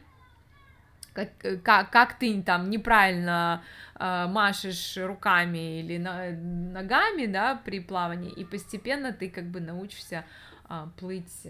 как, 1.25 1.63
как, 1.63 1.91
как 1.91 2.19
ты 2.19 2.41
там 2.43 2.69
неправильно 2.69 3.63
э, 3.95 4.27
машешь 4.27 4.97
руками 4.97 5.79
или 5.79 5.97
на, 5.97 6.31
ногами, 6.31 7.25
да, 7.25 7.55
при 7.55 7.79
плавании, 7.79 8.31
и 8.31 8.45
постепенно 8.45 9.11
ты 9.11 9.29
как 9.29 9.45
бы 9.45 9.59
научишься 9.59 10.25
э, 10.69 10.87
плыть. 10.99 11.47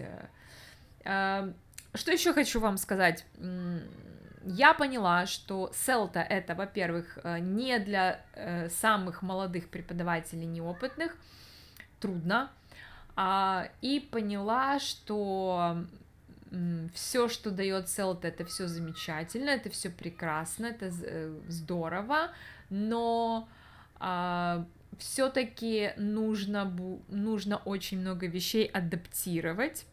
Э, 1.04 1.52
что 1.94 2.12
еще 2.12 2.34
хочу 2.34 2.60
вам 2.60 2.78
сказать? 2.78 3.26
я 4.50 4.74
поняла, 4.74 5.26
что 5.26 5.72
селта 5.74 6.22
это, 6.22 6.56
во-первых, 6.56 7.20
э, 7.24 7.40
не 7.40 7.80
для 7.80 8.22
э, 8.34 8.70
самых 8.70 9.22
молодых 9.22 9.68
преподавателей, 9.70 10.46
неопытных, 10.46 11.16
трудно, 12.00 12.50
а, 13.16 13.68
и 13.82 14.00
поняла, 14.00 14.80
что 14.80 15.84
все, 16.94 17.28
что 17.28 17.52
дает 17.52 17.90
селта, 17.90 18.28
это 18.30 18.46
все 18.46 18.68
замечательно, 18.68 19.50
это 19.50 19.70
все 19.70 19.90
прекрасно, 19.90 20.68
это 20.68 20.92
э, 21.04 21.40
здорово, 21.48 22.32
но 22.70 23.48
а, 24.00 24.66
все-таки 24.98 25.92
нужно, 25.98 26.66
нужно 27.10 27.58
очень 27.58 28.00
много 28.00 28.28
вещей 28.28 28.66
адаптировать 28.66 29.86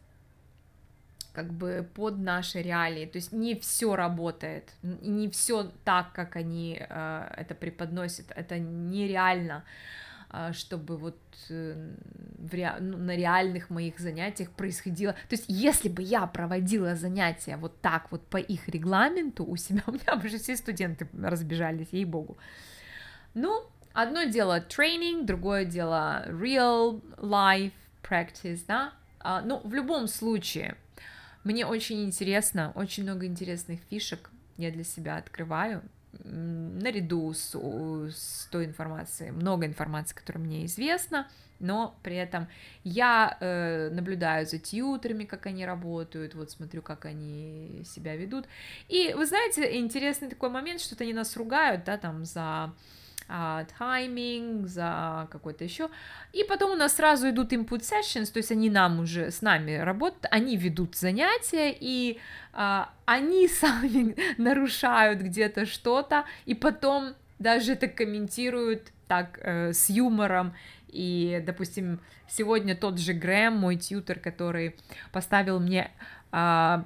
как 1.33 1.51
бы 1.51 1.87
под 1.93 2.17
наши 2.17 2.61
реалии. 2.61 3.05
То 3.05 3.17
есть 3.17 3.33
не 3.33 3.55
все 3.59 3.95
работает, 3.95 4.71
не 4.81 5.29
все 5.29 5.71
так, 5.83 6.13
как 6.13 6.37
они 6.37 6.77
э, 6.79 7.33
это 7.37 7.53
преподносят. 7.53 8.31
Это 8.31 8.57
нереально, 8.57 9.65
э, 9.65 10.04
чтобы 10.53 10.97
вот 10.97 11.17
э, 11.49 11.95
в 12.37 12.53
ре... 12.53 12.75
ну, 12.79 12.97
на 12.97 13.15
реальных 13.15 13.69
моих 13.69 13.99
занятиях 13.99 14.49
происходило. 14.51 15.13
То 15.13 15.35
есть 15.35 15.45
если 15.47 15.89
бы 15.89 16.01
я 16.01 16.25
проводила 16.27 16.95
занятия 16.95 17.57
вот 17.57 17.79
так 17.81 18.11
вот 18.11 18.25
по 18.27 18.37
их 18.37 18.67
регламенту 18.67 19.45
у 19.45 19.55
себя, 19.55 19.83
у 19.87 19.91
меня 19.91 20.15
бы 20.15 20.27
уже 20.27 20.37
все 20.37 20.55
студенты 20.57 21.07
разбежались, 21.21 21.89
ей-богу. 21.91 22.37
Ну, 23.33 23.63
одно 23.93 24.23
дело 24.23 24.61
тренинг, 24.61 25.25
другое 25.25 25.65
дело 25.65 26.25
real 26.27 27.01
life 27.17 27.73
practice, 28.03 28.61
да. 28.67 28.93
А, 29.19 29.41
ну, 29.41 29.61
в 29.63 29.73
любом 29.73 30.07
случае, 30.07 30.75
мне 31.43 31.65
очень 31.65 32.03
интересно, 32.03 32.71
очень 32.75 33.03
много 33.03 33.25
интересных 33.25 33.79
фишек 33.89 34.29
я 34.57 34.71
для 34.71 34.83
себя 34.83 35.17
открываю, 35.17 35.81
наряду 36.23 37.33
с, 37.33 37.55
с 37.55 38.47
той 38.51 38.65
информацией, 38.65 39.31
много 39.31 39.65
информации, 39.65 40.15
которая 40.15 40.43
мне 40.43 40.65
известна, 40.65 41.27
но 41.59 41.97
при 42.03 42.15
этом 42.15 42.47
я 42.83 43.37
э, 43.39 43.89
наблюдаю 43.89 44.45
за 44.45 44.59
тьютерами, 44.59 45.23
как 45.23 45.45
они 45.45 45.65
работают, 45.65 46.35
вот 46.35 46.51
смотрю, 46.51 46.81
как 46.81 47.05
они 47.05 47.83
себя 47.85 48.15
ведут. 48.15 48.45
И 48.89 49.13
вы 49.15 49.25
знаете, 49.25 49.77
интересный 49.77 50.29
такой 50.29 50.49
момент, 50.49 50.81
что-то 50.81 51.03
они 51.03 51.13
нас 51.13 51.37
ругают, 51.37 51.83
да, 51.85 51.97
там 51.97 52.25
за 52.25 52.73
а, 53.27 53.65
тайминг, 53.77 54.67
за 54.67 55.27
какой-то 55.31 55.63
еще. 55.63 55.89
И 56.33 56.43
потом 56.43 56.71
у 56.71 56.75
нас 56.75 56.95
сразу 56.95 57.29
идут 57.29 57.53
input 57.53 57.81
sessions, 57.81 58.31
то 58.31 58.37
есть 58.37 58.51
они 58.51 58.69
нам 58.69 58.99
уже 58.99 59.31
с 59.31 59.41
нами 59.41 59.75
работают, 59.75 60.25
они 60.31 60.57
ведут 60.57 60.95
занятия, 60.95 61.75
и 61.77 62.19
а, 62.53 62.89
они 63.05 63.47
сами 63.49 64.15
нарушают 64.37 65.21
где-то 65.21 65.65
что-то, 65.65 66.25
и 66.45 66.53
потом 66.53 67.15
даже 67.39 67.73
это 67.73 67.87
комментируют 67.87 68.91
так 69.07 69.39
э, 69.41 69.73
с 69.73 69.89
юмором. 69.89 70.53
И, 70.87 71.43
допустим, 71.45 71.99
сегодня 72.27 72.75
тот 72.75 72.99
же 72.99 73.13
Грэм, 73.13 73.53
мой 73.57 73.75
тьютер, 73.75 74.19
который 74.19 74.75
поставил 75.11 75.59
мне 75.59 75.91
а, 76.31 76.85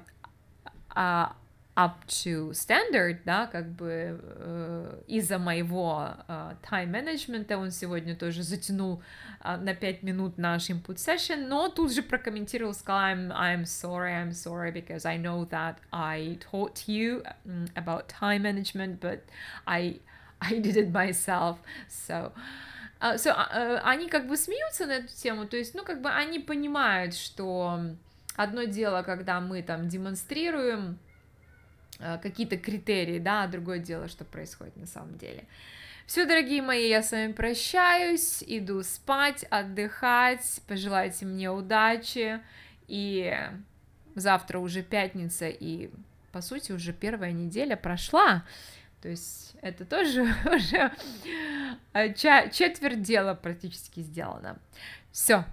а, 0.90 1.36
up 1.80 2.06
to 2.06 2.50
standard, 2.50 3.20
да, 3.24 3.46
как 3.46 3.70
бы 3.70 4.20
э, 4.20 5.02
из-за 5.06 5.38
моего 5.38 6.10
э, 6.28 6.54
time 6.62 6.90
management 6.90 7.54
он 7.54 7.70
сегодня 7.70 8.14
тоже 8.14 8.42
затянул 8.42 9.02
э, 9.42 9.56
на 9.56 9.74
5 9.74 10.02
минут 10.02 10.36
наш 10.36 10.68
input 10.68 10.96
session, 10.96 11.46
но 11.46 11.68
тут 11.70 11.94
же 11.94 12.02
прокомментировал, 12.02 12.74
сказал, 12.74 13.00
I'm, 13.00 13.32
I'm 13.32 13.64
sorry, 13.64 14.12
I'm 14.12 14.32
sorry, 14.32 14.72
because 14.72 15.06
I 15.06 15.16
know 15.16 15.48
that 15.48 15.76
I 15.90 16.38
taught 16.50 16.86
you 16.86 17.22
about 17.74 18.08
time 18.08 18.42
management, 18.42 19.00
but 19.00 19.20
I, 19.66 20.00
I 20.40 20.58
did 20.58 20.76
it 20.76 20.92
myself, 20.92 21.56
so... 21.88 22.32
Uh, 23.02 23.16
so, 23.16 23.30
uh, 23.30 23.80
они 23.82 24.10
как 24.10 24.28
бы 24.28 24.36
смеются 24.36 24.84
на 24.84 24.92
эту 24.92 25.16
тему, 25.16 25.46
то 25.46 25.56
есть, 25.56 25.74
ну, 25.74 25.84
как 25.84 26.02
бы 26.02 26.10
они 26.10 26.38
понимают, 26.38 27.14
что 27.14 27.80
одно 28.36 28.64
дело, 28.64 29.02
когда 29.02 29.40
мы 29.40 29.62
там 29.62 29.88
демонстрируем 29.88 30.98
какие-то 32.22 32.56
критерии, 32.56 33.18
да, 33.18 33.44
а 33.44 33.48
другое 33.48 33.78
дело, 33.78 34.08
что 34.08 34.24
происходит 34.24 34.76
на 34.76 34.86
самом 34.86 35.18
деле. 35.18 35.44
Все, 36.06 36.26
дорогие 36.26 36.60
мои, 36.60 36.88
я 36.88 37.02
с 37.02 37.12
вами 37.12 37.32
прощаюсь, 37.32 38.42
иду 38.46 38.82
спать, 38.82 39.44
отдыхать, 39.44 40.60
пожелайте 40.66 41.24
мне 41.24 41.50
удачи, 41.50 42.40
и 42.88 43.32
завтра 44.16 44.58
уже 44.58 44.82
пятница, 44.82 45.48
и, 45.48 45.90
по 46.32 46.40
сути, 46.40 46.72
уже 46.72 46.92
первая 46.92 47.30
неделя 47.30 47.76
прошла, 47.76 48.44
то 49.02 49.08
есть 49.08 49.54
это 49.62 49.84
тоже 49.84 50.22
уже 50.44 50.92
э, 51.92 52.12
четверть 52.14 53.02
дела 53.02 53.34
практически 53.34 54.00
сделано. 54.00 54.58
Все, 55.12 55.44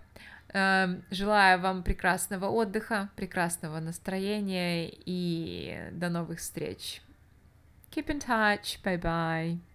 желаю 0.54 1.60
вам 1.60 1.84
прекрасного 1.84 2.46
отдыха, 2.48 3.10
прекрасного 3.16 3.80
настроения 3.80 4.90
и 4.90 5.90
до 5.92 6.10
новых 6.10 6.40
встреч. 6.40 7.02
Keep 7.92 8.08
in 8.08 8.20
touch. 8.20 8.82
Bye 8.84 9.02
bye. 9.02 9.67